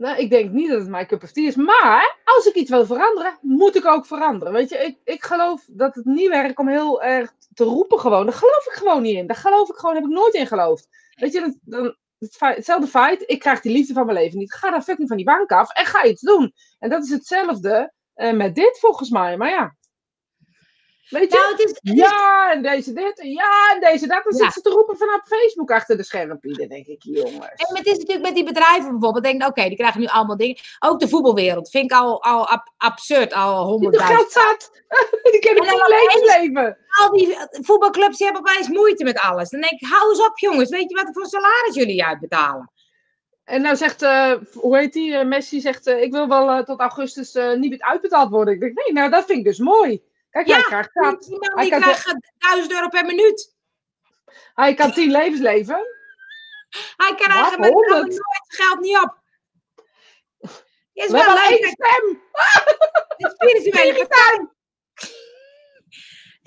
[0.00, 1.54] Nou, ik denk niet dat het mijn cup of tea is.
[1.56, 4.54] Maar als ik iets wil veranderen, moet ik ook veranderen.
[4.54, 8.26] Weet je, ik, ik geloof dat het niet werkt om heel erg te roepen gewoon.
[8.26, 9.26] Daar geloof ik gewoon niet in.
[9.26, 10.88] Daar geloof ik gewoon, heb ik nooit in geloofd.
[11.14, 11.96] Weet je, dan,
[12.38, 13.22] hetzelfde feit.
[13.26, 14.54] Ik krijg die liefde van mijn leven niet.
[14.54, 16.52] Ga dan fucking van die bank af en ga iets doen.
[16.78, 19.36] En dat is hetzelfde uh, met dit volgens mij.
[19.36, 19.76] Maar ja.
[21.10, 21.38] Weet je?
[21.38, 24.24] Nou, het is, het ja, en deze dit, en ja, en deze dat.
[24.24, 24.44] Dan ja.
[24.44, 26.52] zit ze te roepen vanaf Facebook achter de schermpje.
[26.52, 27.34] Dan denk ik, jongens.
[27.34, 29.24] En het is natuurlijk met die bedrijven bijvoorbeeld.
[29.24, 30.56] Denk oké, okay, die krijgen nu allemaal dingen.
[30.78, 34.32] Ook de voetbalwereld vind ik al, al ab absurd, al honderdduizend.
[34.32, 34.70] Die geld zat.
[35.32, 36.76] die kunnen geen leven leven.
[36.88, 39.50] Al die voetbalclubs die hebben opeens moeite met alles.
[39.50, 40.70] Dan denk ik, hou eens op jongens.
[40.70, 42.70] Weet je wat voor salaris jullie uitbetalen?
[43.44, 46.80] En nou zegt, uh, hoe heet die, uh, Messi zegt, uh, ik wil wel tot
[46.80, 48.54] augustus niet meer uitbetaald worden.
[48.54, 50.02] Ik denk, nee, nou dat vind ik dus mooi.
[50.30, 51.22] Kijk, ja, hij krijgt dat.
[51.22, 53.54] Die man die krijgt 1000 euro per minuut.
[54.54, 55.86] Hij kan 10 levens leven.
[56.96, 59.18] Hij krijgt met nooit geld niet op.
[60.92, 61.58] Is We wel leuk.
[61.58, 62.22] één stem.
[63.16, 64.46] Het spirituele partij.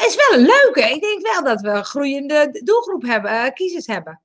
[0.07, 0.81] is wel een leuke.
[0.81, 4.21] Ik denk wel dat we een groeiende doelgroep hebben, uh, kiezers hebben.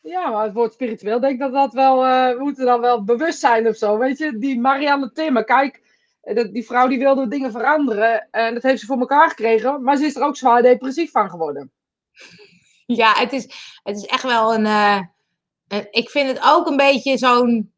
[0.00, 3.04] Ja, maar het woord spiritueel, denk ik dat dat wel, uh, we moeten dan wel
[3.04, 3.98] bewust zijn of zo.
[3.98, 5.80] Weet je, die Marianne Timmer, kijk,
[6.52, 10.04] die vrouw die wilde dingen veranderen en dat heeft ze voor elkaar gekregen, maar ze
[10.04, 11.72] is er ook zwaar depressief van geworden.
[12.86, 13.42] Ja, het is,
[13.82, 15.00] het is echt wel een, uh,
[15.68, 17.72] een ik vind het ook een beetje zo'n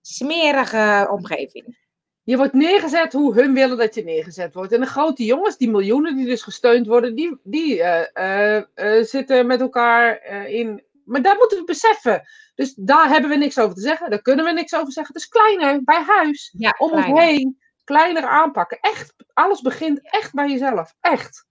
[0.00, 1.78] smerige omgeving.
[2.22, 4.72] Je wordt neergezet hoe hun willen dat je neergezet wordt.
[4.72, 9.46] En de grote jongens, die miljoenen die dus gesteund worden, die, die uh, uh, zitten
[9.46, 10.84] met elkaar in.
[11.04, 12.22] Maar dat moeten we beseffen.
[12.54, 14.10] Dus daar hebben we niks over te zeggen.
[14.10, 15.14] Daar kunnen we niks over zeggen.
[15.14, 17.58] Het is kleiner, bij huis, ja, om ons heen
[17.90, 18.78] kleiner aanpakken.
[18.80, 20.94] Echt, alles begint echt bij jezelf.
[21.00, 21.46] Echt.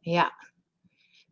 [0.00, 0.32] Ja.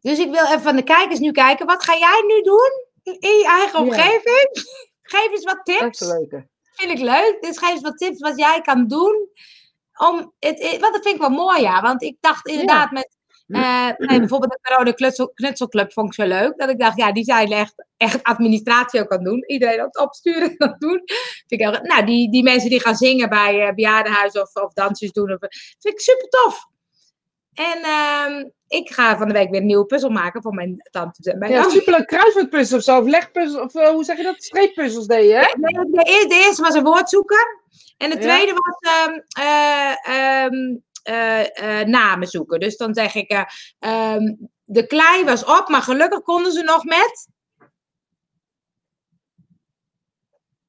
[0.01, 1.67] Dus ik wil even van de kijkers nu kijken.
[1.67, 4.49] Wat ga jij nu doen in je eigen omgeving?
[4.53, 4.63] Ja.
[5.19, 5.99] Geef eens wat tips.
[5.99, 6.45] Dat.
[6.73, 7.37] Vind ik leuk.
[7.41, 9.29] Dus geef eens wat tips wat jij kan doen.
[9.97, 11.81] Om het, het, want dat vind ik wel mooi, ja.
[11.81, 12.93] Want ik dacht inderdaad ja.
[12.93, 13.17] met
[13.57, 16.53] uh, nee, bijvoorbeeld de Corona Knutsel, Knutselclub vond ik zo leuk.
[16.57, 19.45] Dat ik dacht, ja, die zijn echt, echt administratie ook aan doen.
[19.47, 21.03] Iedereen aan het opsturen kan doen.
[21.47, 24.73] Vind ik heel, nou, die, die mensen die gaan zingen bij uh, bejaardenhuizen of, of
[24.73, 25.33] dansjes doen.
[25.33, 25.39] Of,
[25.79, 26.71] vind ik super tof.
[27.53, 31.37] En uh, ik ga van de week weer een nieuwe puzzel maken voor mijn tante.
[31.39, 32.99] Mijn ja, superleuk kruiswoordpuzzel of zo.
[32.99, 33.63] Of legpuzzel.
[33.63, 34.43] Of uh, hoe zeg je dat?
[34.43, 35.53] Streeppuzzels deed je, hè?
[35.59, 37.61] Nee, de, eerste, de eerste was een woordzoeker.
[37.97, 38.55] En de tweede ja.
[38.55, 38.77] was...
[40.53, 40.83] Um,
[41.87, 42.61] namen zoeken.
[42.61, 46.85] Dus dan zeg ik, uh, um, de klei was op, maar gelukkig konden ze nog
[46.85, 47.29] met.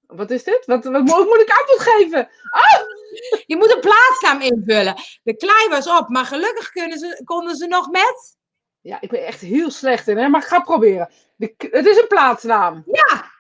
[0.05, 0.65] Wat is dit?
[0.65, 2.29] Wat, wat moet ik antwoord geven?
[2.49, 3.01] Oh!
[3.45, 4.95] Je moet een plaatsnaam invullen.
[5.23, 8.37] De klei was op, maar gelukkig ze, konden ze nog met.
[8.81, 10.27] Ja, ik ben echt heel slecht in, hè?
[10.27, 11.09] maar ik ga proberen.
[11.35, 12.83] De, het is een plaatsnaam.
[12.85, 13.31] Ja.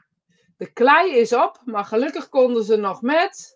[0.57, 3.52] De klei is op, maar gelukkig konden ze nog met.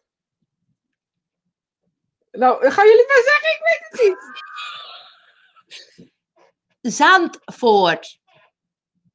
[2.31, 3.49] Nou, gaan jullie maar zeggen?
[3.49, 4.17] Ik weet het niet.
[6.93, 8.19] Zandvoort.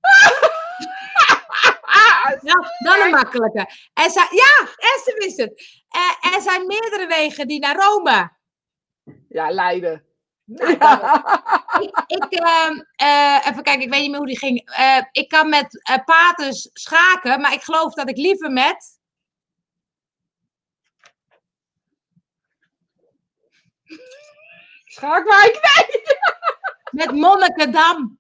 [2.40, 3.68] nou, dan een makkelijke.
[3.92, 5.82] Er zijn, ja, Esther wist het.
[5.88, 8.36] Er, er, zijn meerdere wegen die naar Rome.
[9.28, 10.06] Ja, Leiden.
[10.44, 11.24] Nou, ja.
[11.80, 12.70] ik, ik uh,
[13.02, 14.78] uh, even kijken, ik weet niet meer hoe die ging.
[14.78, 18.91] Uh, ik kan met paters schaken, maar ik geloof dat ik liever met.
[24.84, 26.03] Schakwijk, nee!
[26.90, 28.18] Met Monnikendam.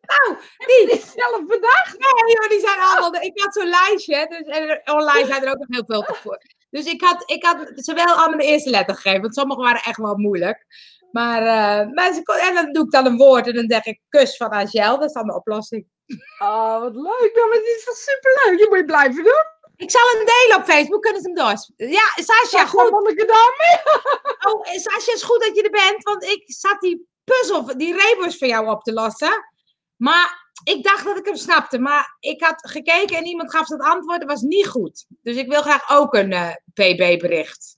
[0.00, 0.86] Nou, die.
[0.86, 1.98] Die is zelf bedacht.
[1.98, 3.22] Nee, joh, die zijn allemaal.
[3.22, 4.26] Ik had zo'n lijstje.
[4.28, 6.42] Dus, en online zijn er ook nog heel veel te voor.
[6.70, 9.20] Dus ik had, ik had ze wel allemaal de eerste letter gegeven.
[9.20, 10.66] Want sommige waren echt wel moeilijk.
[11.12, 13.46] Maar, eh, maar ze, kon- en dan doe ik dan een woord.
[13.46, 14.98] En dan zeg ik kus van Angel.
[14.98, 15.86] Dat is dan de oplossing.
[16.38, 17.32] Oh, wat leuk.
[17.48, 18.58] Maar dit is toch superleuk.
[18.58, 19.44] Je moet je blijven doen.
[19.76, 21.02] Ik zal hem delen op Facebook.
[21.02, 21.88] Kunnen ze hem door?
[21.88, 22.90] Ja, Sascha, goed.
[24.48, 26.02] Oh, Sascha, is goed dat je er bent.
[26.02, 29.46] Want ik zat die puzzel, die rebus voor jou op te lossen.
[29.96, 31.78] Maar ik dacht dat ik hem snapte.
[31.78, 34.20] Maar ik had gekeken en iemand gaf dat antwoord.
[34.20, 35.06] Dat was niet goed.
[35.22, 37.76] Dus ik wil graag ook een eh, PB-bericht.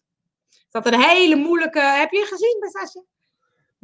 [0.70, 1.80] Dat een hele moeilijke.
[1.80, 3.01] Heb je gezien bij Sascha?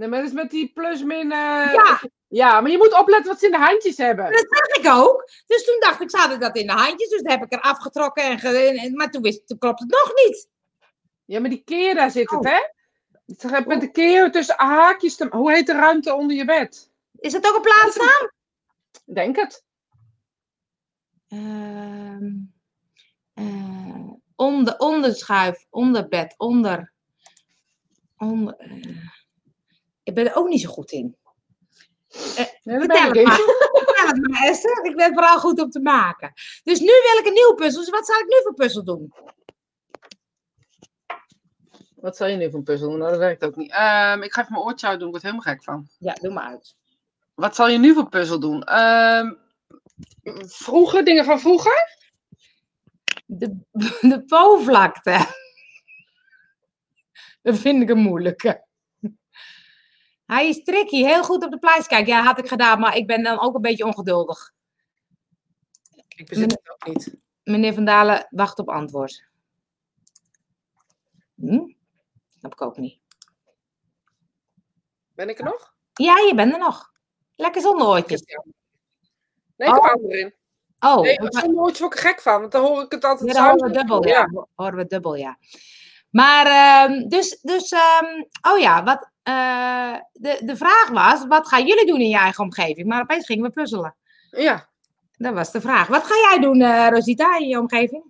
[0.00, 1.32] Nee, maar dat is met die plus-min.
[1.32, 2.00] eh, Ja.
[2.28, 4.24] ja, maar je moet opletten wat ze in de handjes hebben.
[4.32, 5.30] Dat zag ik ook.
[5.46, 7.08] Dus toen dacht ik, zat ik dat in de handjes.
[7.08, 8.22] Dus dan heb ik er afgetrokken.
[8.24, 10.48] En ge- maar toen, wist, toen klopt het nog niet.
[11.24, 12.52] Ja, maar die keer daar zit het, Oh.
[12.52, 13.60] hè?
[13.66, 15.16] Met de keer tussen haakjes.
[15.16, 15.26] Te...
[15.30, 16.90] Hoe heet de ruimte onder je bed?
[17.18, 18.30] Is dat ook een plaatsnaam?
[19.06, 19.64] Ik Denk het.
[21.28, 22.32] Ehm
[23.34, 26.92] eh, onder, onderschuif, onderbed, onder.
[28.16, 29.18] onder eh,
[30.02, 31.16] ik ben er ook niet zo goed in.
[32.62, 33.36] Nee, dat Vertel het maar.
[33.86, 34.84] Vertel het maar, Esther.
[34.84, 36.32] Ik ben vooral goed om te maken.
[36.62, 37.80] Dus nu wil ik een nieuwe puzzel.
[37.80, 39.12] Dus wat zal ik nu voor puzzel doen?
[41.94, 42.98] Wat zal je nu voor een puzzel doen?
[42.98, 43.70] Nou, dat werkt ook niet.
[43.70, 45.06] Ehm, ik ga even mijn oortje uit doen.
[45.06, 45.88] Ik word helemaal gek van.
[45.98, 46.76] Ja, doe maar uit.
[47.34, 48.62] Wat zal je nu voor puzzel doen?
[48.62, 49.32] Ehm,
[50.46, 51.98] vroeger, dingen van vroeger?
[53.26, 53.56] De,
[54.00, 55.38] de.
[57.42, 58.68] Dat vind ik een moeilijke.
[60.30, 61.86] Hij is tricky, heel goed op de plaats.
[61.86, 64.52] Kijk, ja, had ik gedaan, maar ik ben dan ook een beetje ongeduldig.
[66.08, 67.16] Ik bezit het ook niet.
[67.42, 69.24] Meneer Van Dalen wacht op antwoord.
[71.34, 71.72] Hm?
[72.38, 72.98] Snap ik ook niet.
[75.14, 75.74] Ben ik er nog?
[75.92, 76.92] Ja, je bent er nog.
[77.36, 78.22] Lekker zonder oortjes.
[79.56, 79.92] Nee, ik Oh.
[79.92, 80.34] anderen in.
[80.80, 81.18] Oh, Nee,
[81.48, 83.70] nooit word ik er gek van, want dan hoor ik het altijd Ja, dan horen
[83.70, 84.46] we dubbel, ja.
[84.54, 85.38] Horen we dubbel, ja.
[86.10, 91.66] Maar, ehm, dus, dus ehm, oh ja, wat, eh, de, de vraag was, wat gaan
[91.66, 92.86] jullie doen in je eigen omgeving?
[92.86, 93.96] Maar opeens gingen we puzzelen.
[94.30, 94.68] Ja.
[95.16, 95.86] Dat was de vraag.
[95.86, 98.04] Wat ga jij doen, eh, Rosita, in je omgeving?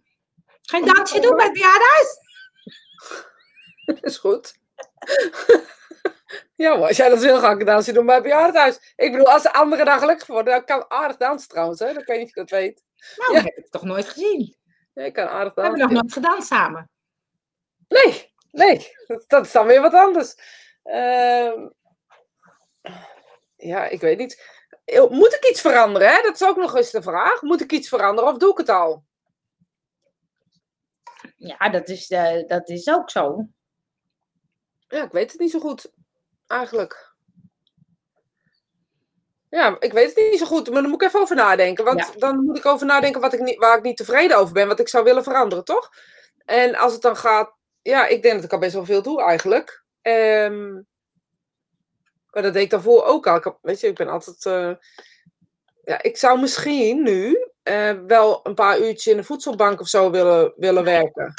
[0.63, 2.19] Geen dansje doen bij het bejaardenhuis?
[4.11, 4.55] is goed.
[6.57, 8.93] ja, hoor, als jij dat wil, ga ik een dansje doen bij het bejaardenhuis.
[8.97, 11.93] Ik bedoel, als de anderen daar gelukkig worden, dan kan aardig dansen trouwens, hè?
[11.93, 12.83] Dat weet niet of je dat weet.
[13.17, 13.43] Nou, Ja.
[13.43, 14.57] dat heb ik toch nooit gezien.
[14.95, 15.97] Ik kan aardig We hebben dansen.
[15.97, 16.91] nog nooit gedanst samen.
[17.89, 20.35] Nee, nee, dat, dat is dan weer wat anders.
[20.83, 21.69] Ehm,
[23.57, 24.59] ja, ik weet niet.
[25.11, 26.09] Moet ik iets veranderen?
[26.09, 26.23] Hè?
[26.23, 27.43] Dat is ook nog eens de vraag.
[27.43, 29.05] Moet ik iets veranderen of doe ik het al?
[31.37, 33.47] Ja, dat is, eh, dat is ook zo.
[34.89, 35.93] Ja, ik weet het niet zo goed.
[36.47, 37.09] Eigenlijk.
[39.49, 41.85] Ja, ik weet het niet zo goed, maar dan moet ik even over nadenken.
[41.85, 42.13] Want Ja.
[42.17, 44.81] dan moet ik over nadenken wat ik niet, waar ik niet tevreden over ben, wat
[44.81, 45.91] ik zou willen veranderen, toch?
[46.45, 47.53] En als het dan gaat,
[47.83, 49.80] ja, ik denk dat ik al best wel veel doe eigenlijk.
[50.03, 50.73] Ehm,
[52.31, 53.37] maar dat deed ik daarvoor ook al.
[53.37, 54.47] Ik, heb- weet je, ik ben altijd.
[54.47, 54.73] eh,
[55.85, 60.11] ja, ik zou misschien nu eh, wel een paar uurtjes in de voedselbank of zo
[60.11, 61.35] willen, willen werken.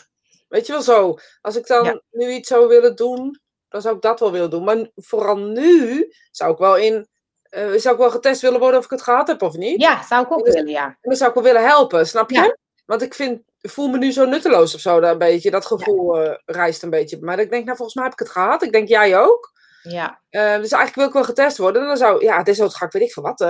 [0.48, 1.18] Weet je wel zo.
[1.42, 2.02] Als ik dan Ja.
[2.12, 3.40] nu iets zou willen doen,
[3.70, 4.64] dan zou ik dat wel willen doen.
[4.64, 7.08] Maar vooral nu zou ik wel in.
[7.50, 9.82] eh, zou ik wel getest willen worden of ik het gehad heb of niet.
[9.82, 10.86] Ja, zou ik ook Dus- willen, ja.
[10.86, 12.36] En dan zou ik wel willen helpen, snap je?
[12.36, 12.58] Ja.
[12.92, 15.52] Want ik vind, voel me nu zo nutteloos of zo, daar een beetje.
[15.52, 17.18] Dat gevoel eh, reist een beetje.
[17.22, 18.62] Maar ik denk, nou, volgens mij heb ik het gehad.
[18.64, 19.52] Ik denk, jij ook.
[19.84, 21.82] Ja, Eh, dus eigenlijk wil ik wel getest worden.
[21.82, 23.42] En dan zou, ja, desnoods ga ik, weet ik veel wat,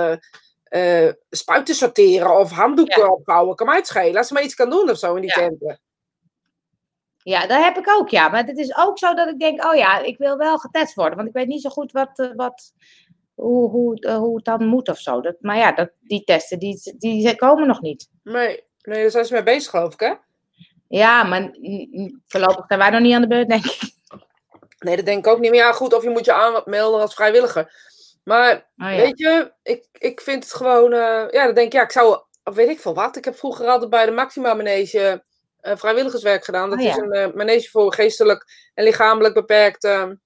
[0.64, 3.56] eh, spuiten sorteren of handdoeken opvouwen.
[3.56, 4.16] Kan mij het schelen.
[4.16, 5.36] Als ze maar iets kan doen of zo in die Ja.
[5.48, 5.80] tenten.
[7.16, 8.28] ja, dat heb ik ook, ja.
[8.28, 11.16] Maar het is ook zo dat ik denk, oh ja, ik wil wel getest worden.
[11.16, 12.72] Want ik weet niet zo goed wat, wat,
[13.34, 15.20] hoe, hoe, hoe het dan moet of zo.
[15.20, 18.08] Dat, maar ja, dat, die testen, die, die komen nog niet.
[18.22, 20.12] Nee, nee, daar zijn ze mee bezig, geloof ik, hè?
[20.88, 21.50] Ja, maar
[22.26, 23.80] voorlopig zijn wij nog niet aan de beurt, denk ik.
[24.78, 25.50] Nee, dat denk ik ook niet.
[25.50, 27.72] Maar ja, goed, of je moet je aanmelden als vrijwilliger.
[28.24, 28.96] Maar Oh, ja.
[28.96, 30.92] Weet je, ik, ik vind het gewoon.
[30.92, 32.20] eh, ja, dan denk ik, ja, ik zou.
[32.44, 33.16] of Weet ik veel wat.
[33.16, 35.24] Ik heb vroeger altijd bij de Maxima Manege
[35.60, 36.70] eh, vrijwilligerswerk gedaan.
[36.70, 40.18] Dat Oh, is een eh, manege voor geestelijk en lichamelijk beperkte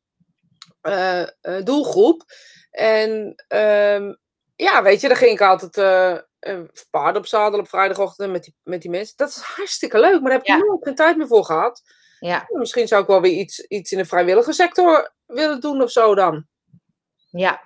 [1.64, 2.24] doelgroep.
[2.70, 4.14] En ehm,
[4.57, 5.76] ja, weet je, daar ging ik altijd
[6.90, 9.16] paarden op zadel op vrijdagochtend met die, met die mensen.
[9.16, 10.57] Dat is hartstikke leuk, maar daar heb ik Ja.
[10.57, 11.82] nooit geen tijd meer voor gehad.
[12.18, 15.90] Ja, Misschien zou ik wel weer iets, iets in de vrijwillige sector willen doen of
[15.90, 16.47] zo dan.
[17.30, 17.62] ja.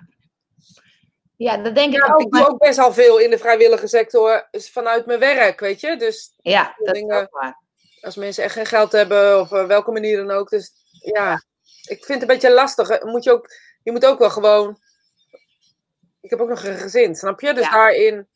[1.37, 2.21] Ja, dat denk ik Ja, ook.
[2.21, 5.79] ik doe ook best al veel in de vrijwillige sector dus vanuit mijn werk, weet
[5.79, 5.97] je.
[5.97, 7.61] Dus Ja, dat is dingen- ook waar.
[8.01, 10.49] als mensen echt geen geld hebben, of op welke manier dan ook.
[10.49, 11.43] Dus ja,
[11.89, 13.03] ik vind het een beetje lastig.
[13.03, 13.47] Moet je, ook,
[13.83, 14.77] je moet ook wel gewoon.
[16.21, 17.53] Ik heb ook nog een gezin, snap je?
[17.53, 18.27] Dus daarin.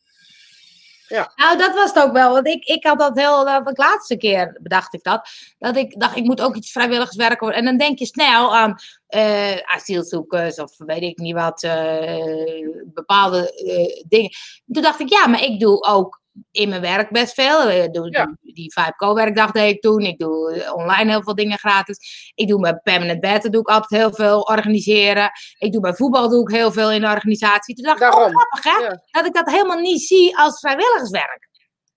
[1.08, 1.32] Ja.
[1.36, 2.32] Nou, dat was het ook wel.
[2.32, 5.28] Want ik, ik had dat heel, dat de laatste keer bedacht ik dat.
[5.58, 7.58] Dat ik dacht, ik moet ook iets vrijwilligerswerk worden.
[7.58, 13.52] En dan denk je snel aan eh, asielzoekers of weet ik niet wat, eh, bepaalde
[13.52, 14.30] eh, dingen.
[14.72, 16.20] Toen dacht ik, ja, maar ik doe ook
[16.50, 17.70] in mijn werk best veel.
[17.70, 18.36] Ik doe Ja.
[18.40, 20.00] die, die 5Co-werkdag deed ik toen.
[20.00, 22.32] Ik doe eh, online heel veel dingen gratis.
[22.34, 25.30] Ik doe mijn permanent bed, doe ik altijd heel veel organiseren.
[25.58, 27.74] Ik doe bij voetbal doe ik heel veel in de organisatie.
[27.74, 28.32] Toen dacht ik, oh, Daarom.
[28.38, 28.84] grappig hè?
[28.86, 29.02] Ja.
[29.10, 31.48] Dat ik dat helemaal niet zie als vrijwilligerswerk.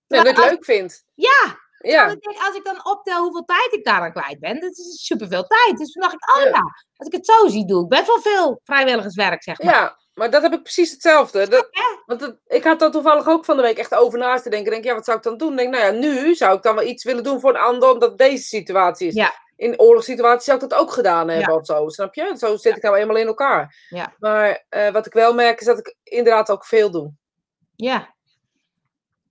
[0.06, 1.04] Ja, dat ik leuk vind.
[1.14, 2.06] Ja, Ja.
[2.06, 4.70] want ik denk, als ik dan optel hoeveel tijd ik daar aan kwijt ben, dat
[4.70, 5.78] is superveel tijd.
[5.78, 6.48] Dus toen dacht ik, oh Ja.
[6.48, 6.62] ja,
[6.96, 9.74] als ik het zo zie, doe ik best wel veel vrijwilligerswerk, zeg maar.
[9.74, 11.48] Ja, maar dat heb ik precies hetzelfde.
[11.48, 11.68] Dat,
[12.06, 14.70] want ik had daar toevallig ook van de week echt over na te denken.
[14.70, 15.56] Denk, ja, wat zou ik dan doen?
[15.56, 18.18] Denk, nou ja, nu zou ik dan wel iets willen doen voor een ander, omdat
[18.18, 19.14] deze situatie is.
[19.14, 19.32] Ja.
[19.56, 22.34] In oorlogssituaties zou ik dat ook gedaan hebben of zo, snap je?
[22.38, 23.76] Zo zit ik nou eenmaal in elkaar.
[23.88, 24.14] Ja.
[24.18, 27.12] Maar eh, wat ik wel merk is dat ik inderdaad ook veel doe.
[27.76, 28.14] Ja.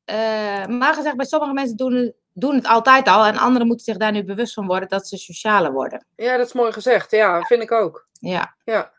[0.06, 3.26] Eh, maar gezegd, bij sommige mensen doen het, doen het altijd al.
[3.26, 6.06] En anderen moeten zich daar nu bewust van worden dat ze socialer worden.
[6.16, 7.12] Ja, dat is mooi gezegd.
[7.12, 8.08] Ja, vind ik ook.
[8.14, 8.56] Ja.
[8.64, 8.92] Ja.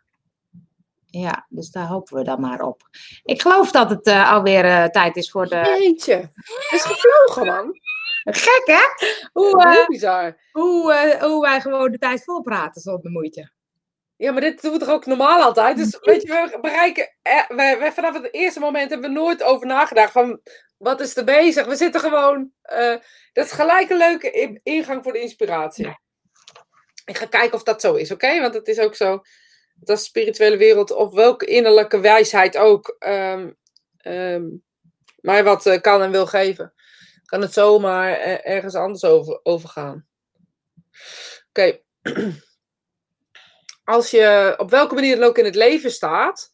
[1.10, 2.82] Ja, dus daar hopen we dan maar op.
[3.22, 5.76] Ik geloof dat het eh, alweer eh, tijd is voor de...
[5.78, 6.14] Jeetje.
[6.14, 7.78] Het is gevlogen, man.
[8.24, 9.08] Gek, hè?
[9.32, 10.36] Hoe, eh, bizar.
[10.52, 13.50] hoe, hoe wij gewoon de tijd volpraten zonder moeite.
[14.16, 15.76] Ja, maar dit doen we toch ook normaal altijd?
[15.76, 17.14] Dus weet je, we bereiken...
[17.22, 20.40] Eh, wij, vanaf het eerste moment hebben we nooit over nagedacht van...
[20.78, 21.66] Wat is er bezig?
[21.66, 22.50] We zitten gewoon...
[23.32, 25.98] dat is gelijk een leuke in- ingang voor de inspiratie.
[27.04, 28.40] Ik ga kijken of dat zo is, oké?
[28.40, 29.22] Want het is ook zo...
[29.80, 32.96] Dat spirituele wereld, of welke innerlijke wijsheid ook...
[32.98, 33.48] ehm,
[35.20, 36.72] mij wat eh, kan en wil geven.
[37.24, 40.06] Kan het zomaar eh, ergens anders over, overgaan.
[41.48, 41.78] Oké.
[43.84, 46.50] Als je op welke manier dan ook in het leven staat,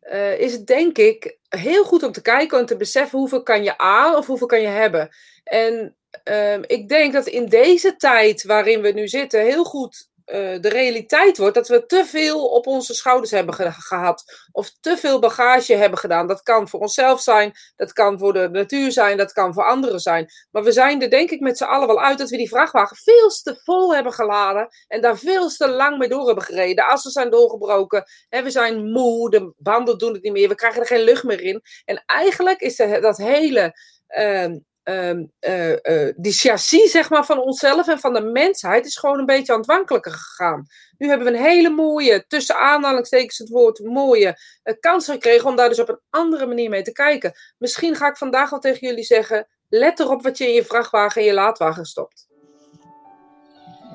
[0.00, 3.62] eh, is het denk ik heel goed om te kijken en te beseffen hoeveel kan
[3.62, 5.08] je aan of hoeveel kan je hebben.
[5.44, 10.60] En ehm, ik denk dat in deze tijd waarin we nu zitten heel goed eh,
[10.60, 14.24] de realiteit wordt dat we te veel op onze schouders hebben ge- gehad.
[14.52, 16.26] Of te veel bagage hebben gedaan.
[16.26, 20.00] Dat kan voor onszelf zijn, dat kan voor de natuur zijn, dat kan voor anderen
[20.00, 20.26] zijn.
[20.50, 22.96] Maar we zijn er denk ik met z'n allen wel uit dat we die vrachtwagen
[22.96, 24.68] veel te vol hebben geladen.
[24.88, 26.76] En daar veel te lang mee door hebben gereden.
[26.76, 28.04] De assen zijn doorgebroken.
[28.28, 30.48] Hè, we zijn moe, de banden doen het niet meer.
[30.48, 31.62] We krijgen er geen lucht meer in.
[31.84, 33.72] En eigenlijk is dat hele...
[34.06, 34.58] ehm,
[34.88, 39.26] eh, eh, die chassis zeg maar, van onszelf en van de mensheid is gewoon een
[39.26, 40.66] beetje aan het gegaan.
[40.98, 45.56] Nu hebben we een hele mooie, tussen aanhalingstekens het woord mooie, eh, kans gekregen om
[45.56, 47.32] daar dus op een andere manier mee te kijken.
[47.58, 51.20] Misschien ga ik vandaag wel tegen jullie zeggen, let erop wat je in je vrachtwagen
[51.20, 52.26] en je laadwagen stopt.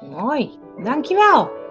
[0.02, 1.63] Mooi, dankjewel.